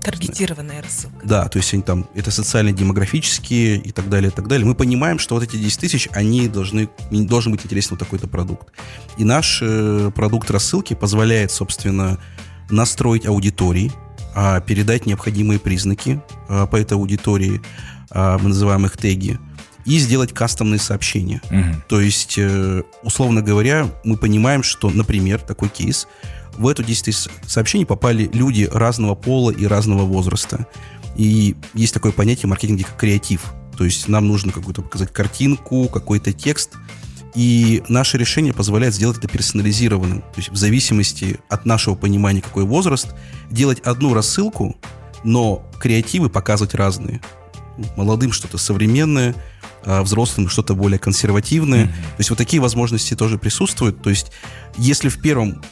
Таргетированная 0.02 0.82
рассылка. 0.82 1.18
Да, 1.24 1.48
то 1.48 1.58
есть 1.58 1.74
они 1.74 1.82
там, 1.82 2.08
это 2.14 2.30
социально-демографические 2.30 3.76
и 3.76 3.92
так 3.92 4.08
далее, 4.08 4.30
и 4.30 4.34
так 4.34 4.48
далее. 4.48 4.66
Мы 4.66 4.74
понимаем, 4.74 5.18
что 5.18 5.34
вот 5.34 5.44
эти 5.44 5.56
10 5.56 5.78
тысяч, 5.80 6.08
они 6.12 6.48
должны, 6.48 6.88
должен 7.10 7.52
быть 7.52 7.64
интересен 7.64 7.90
вот 7.90 7.98
такой-то 7.98 8.28
продукт. 8.28 8.72
И 9.18 9.24
наш 9.24 9.60
э, 9.60 10.10
продукт 10.14 10.50
рассылки 10.50 10.94
позволяет, 10.94 11.52
собственно, 11.52 12.18
настроить 12.70 13.26
аудитории, 13.26 13.92
передать 14.66 15.06
необходимые 15.06 15.58
признаки 15.58 16.20
а, 16.48 16.66
по 16.66 16.76
этой 16.76 16.94
аудитории, 16.94 17.60
а, 18.10 18.38
мы 18.38 18.50
называем 18.50 18.86
их 18.86 18.96
теги, 18.96 19.38
и 19.84 19.98
сделать 19.98 20.32
кастомные 20.32 20.78
сообщения. 20.78 21.40
Угу. 21.50 21.82
То 21.88 22.00
есть, 22.00 22.34
э, 22.36 22.82
условно 23.02 23.40
говоря, 23.40 23.86
мы 24.04 24.18
понимаем, 24.18 24.62
что, 24.62 24.90
например, 24.90 25.40
такой 25.40 25.70
кейс, 25.70 26.06
в 26.58 26.68
эту 26.68 26.84
10 26.84 27.04
тысяч 27.06 27.30
сообщений 27.46 27.86
попали 27.86 28.28
люди 28.32 28.68
разного 28.70 29.14
пола 29.14 29.50
и 29.50 29.66
разного 29.66 30.02
возраста. 30.02 30.66
И 31.16 31.56
есть 31.72 31.94
такое 31.94 32.12
понятие 32.12 32.48
в 32.48 32.50
маркетинге, 32.50 32.84
как 32.84 32.98
креатив. 32.98 33.44
То 33.78 33.84
есть 33.84 34.08
нам 34.08 34.28
нужно 34.28 34.52
какую-то 34.52 34.82
показать 34.82 35.12
картинку, 35.12 35.88
какой-то 35.88 36.32
текст– 36.32 36.72
и 37.34 37.82
наше 37.88 38.18
решение 38.18 38.52
позволяет 38.52 38.94
сделать 38.94 39.18
это 39.18 39.28
персонализированным. 39.28 40.20
То 40.20 40.36
есть 40.36 40.48
в 40.50 40.56
зависимости 40.56 41.38
от 41.48 41.66
нашего 41.66 41.94
понимания, 41.94 42.40
какой 42.40 42.64
возраст, 42.64 43.14
делать 43.50 43.80
одну 43.80 44.14
рассылку, 44.14 44.76
но 45.24 45.68
креативы 45.78 46.30
показывать 46.30 46.74
разные. 46.74 47.20
Молодым 47.96 48.32
что-то 48.32 48.58
современное, 48.58 49.34
а 49.84 50.02
взрослым 50.02 50.48
что-то 50.48 50.74
более 50.74 50.98
консервативное. 50.98 51.84
Mm-hmm. 51.84 51.88
То 51.88 52.18
есть 52.18 52.30
вот 52.30 52.36
такие 52.36 52.60
возможности 52.60 53.14
тоже 53.14 53.38
присутствуют. 53.38 54.02
То 54.02 54.10
есть 54.10 54.32
если 54.76 55.08
в 55.08 55.20
первом 55.20 55.62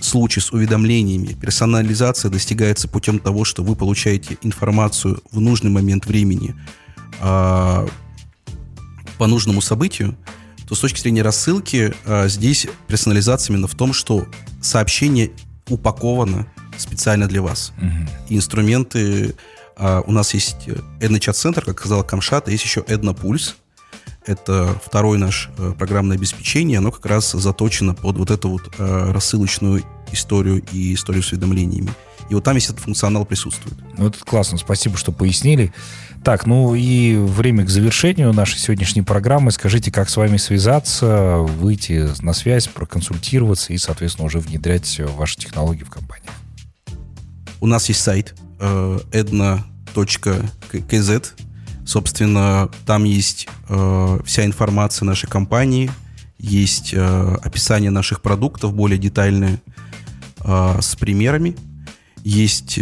случае 0.00 0.42
с 0.42 0.52
уведомлениями 0.52 1.34
персонализация 1.34 2.30
достигается 2.30 2.88
путем 2.88 3.18
того, 3.18 3.44
что 3.44 3.62
вы 3.62 3.76
получаете 3.76 4.36
информацию 4.42 5.22
в 5.30 5.40
нужный 5.40 5.70
момент 5.70 6.06
времени 6.06 6.54
э, 7.20 7.88
по 9.18 9.26
нужному 9.26 9.60
событию, 9.60 10.16
то 10.72 10.76
с 10.76 10.80
точки 10.80 11.00
зрения 11.00 11.20
рассылки 11.20 11.92
э, 12.06 12.28
здесь 12.28 12.66
персонализация 12.88 13.52
именно 13.52 13.66
в 13.66 13.74
том, 13.74 13.92
что 13.92 14.26
сообщение 14.62 15.30
упаковано 15.68 16.46
специально 16.78 17.28
для 17.28 17.42
вас. 17.42 17.74
Угу. 17.76 18.10
И 18.30 18.36
инструменты... 18.36 19.34
Э, 19.76 20.00
у 20.06 20.12
нас 20.12 20.32
есть 20.32 20.66
Edna 20.98 21.18
Chat 21.18 21.34
Center, 21.34 21.62
как 21.62 21.78
сказала 21.78 22.04
Камшат, 22.04 22.48
есть 22.48 22.64
еще 22.64 22.80
Edna 22.80 23.14
Pulse. 23.14 23.52
Это 24.24 24.74
второй 24.82 25.18
наш 25.18 25.50
э, 25.58 25.74
программное 25.78 26.16
обеспечение. 26.16 26.78
Оно 26.78 26.90
как 26.90 27.04
раз 27.04 27.32
заточено 27.32 27.92
под 27.92 28.16
вот 28.16 28.30
эту 28.30 28.48
вот 28.48 28.72
э, 28.78 29.12
рассылочную 29.12 29.82
историю 30.10 30.64
и 30.72 30.94
историю 30.94 31.22
с 31.22 31.32
уведомлениями. 31.32 31.92
И 32.30 32.34
вот 32.34 32.44
там 32.44 32.54
весь 32.54 32.70
этот 32.70 32.78
функционал 32.78 33.26
присутствует. 33.26 33.76
Ну, 33.98 34.08
это 34.08 34.18
классно. 34.20 34.56
Спасибо, 34.56 34.96
что 34.96 35.12
пояснили. 35.12 35.74
Так, 36.24 36.46
ну 36.46 36.76
и 36.76 37.16
время 37.16 37.64
к 37.64 37.68
завершению 37.68 38.32
нашей 38.32 38.58
сегодняшней 38.58 39.02
программы. 39.02 39.50
Скажите, 39.50 39.90
как 39.90 40.08
с 40.08 40.16
вами 40.16 40.36
связаться, 40.36 41.38
выйти 41.38 42.08
на 42.22 42.32
связь, 42.32 42.68
проконсультироваться 42.68 43.72
и, 43.72 43.78
соответственно, 43.78 44.26
уже 44.26 44.38
внедрять 44.38 45.00
ваши 45.16 45.36
технологии 45.36 45.82
в 45.82 45.90
компании? 45.90 46.30
У 47.60 47.66
нас 47.66 47.88
есть 47.88 48.00
сайт 48.00 48.36
э, 48.60 49.00
edna.kz. 49.10 49.64
Собственно, 51.84 52.70
там 52.86 53.02
есть 53.02 53.48
э, 53.68 54.20
вся 54.24 54.44
информация 54.44 55.06
нашей 55.06 55.28
компании, 55.28 55.90
есть 56.38 56.94
э, 56.94 57.36
описание 57.42 57.90
наших 57.90 58.22
продуктов 58.22 58.74
более 58.74 58.98
детальное 58.98 59.60
с 60.44 60.96
примерами, 60.96 61.56
есть 62.24 62.80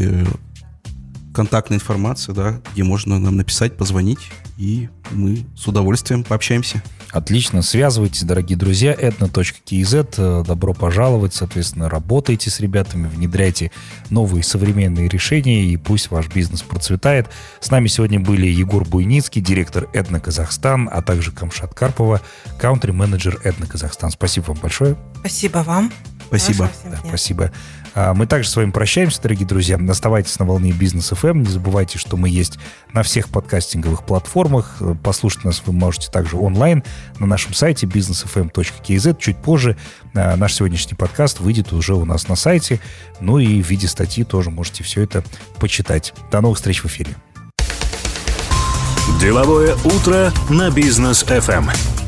контактная 1.35 1.79
информация, 1.79 2.35
да, 2.35 2.61
где 2.73 2.85
можно 2.85 3.19
нам 3.19 3.37
написать, 3.37 3.77
позвонить, 3.77 4.31
и 4.59 4.89
мы 5.11 5.47
с 5.57 5.67
удовольствием 5.67 6.25
пообщаемся. 6.25 6.83
Отлично. 7.13 7.63
Связывайтесь, 7.63 8.23
дорогие 8.23 8.57
друзья. 8.57 8.95
etno.kz. 8.95 10.45
Добро 10.45 10.75
пожаловать. 10.75 11.35
Соответственно, 11.35 11.89
работайте 11.89 12.51
с 12.51 12.61
ребятами, 12.61 13.09
внедряйте 13.09 13.73
новые 14.11 14.45
современные 14.45 15.09
решения, 15.09 15.65
и 15.65 15.77
пусть 15.77 16.11
ваш 16.11 16.29
бизнес 16.29 16.63
процветает. 16.63 17.29
С 17.61 17.71
нами 17.71 17.89
сегодня 17.89 18.21
были 18.21 18.47
Егор 18.47 18.85
Буйницкий, 18.85 19.43
директор 19.43 19.89
Этно 19.93 20.21
Казахстан, 20.21 20.89
а 20.93 21.03
также 21.03 21.33
Камшат 21.33 21.75
Карпова, 21.75 22.21
каунтри-менеджер 22.61 23.41
Этно 23.43 23.67
Казахстан. 23.67 24.11
Спасибо 24.11 24.47
вам 24.47 24.59
большое. 24.63 24.97
Спасибо 25.19 25.59
вам. 25.59 25.93
Спасибо. 26.29 26.71
Да, 26.85 27.01
спасибо. 27.09 27.51
А 27.95 28.15
мы 28.15 28.27
также 28.27 28.49
с 28.49 28.57
вами 28.57 28.71
прощаемся, 28.71 29.21
дорогие 29.21 29.47
друзья. 29.47 29.79
Оставайтесь 29.89 30.39
на 30.39 30.45
волне 30.45 30.73
бизнес 30.73 31.13
FM. 31.13 31.39
Не 31.39 31.51
забывайте, 31.51 31.99
что 31.99 32.17
мы 32.17 32.29
есть 32.29 32.59
на 32.93 33.03
всех 33.03 33.29
подкастинговых 33.29 34.05
платформах. 34.05 34.81
Послушать 35.03 35.45
нас 35.45 35.63
вы 35.67 35.73
можете 35.73 36.11
также 36.11 36.37
онлайн 36.37 36.85
на 37.19 37.27
нашем 37.27 37.55
сайте 37.55 37.87
businessfm.kz. 37.87 39.17
Чуть 39.19 39.39
позже 39.39 39.77
а, 40.15 40.37
наш 40.37 40.55
сегодняшний 40.55 40.95
подкаст 40.95 41.41
выйдет 41.41 41.73
уже 41.73 41.95
у 41.95 42.05
нас 42.05 42.29
на 42.29 42.37
сайте. 42.37 42.81
Ну 43.21 43.39
и 43.39 43.63
в 43.63 43.67
виде 43.67 43.89
статьи 43.89 44.25
тоже 44.25 44.51
можете 44.51 44.85
все 44.85 45.03
это 45.03 45.25
почитать. 45.59 46.15
До 46.31 46.41
новых 46.41 46.59
встреч 46.59 46.83
в 46.83 46.87
эфире. 46.87 47.17
Деловое 49.21 49.75
утро 49.85 50.33
на 50.49 50.71
бизнес 50.71 51.25
FM. 51.25 52.00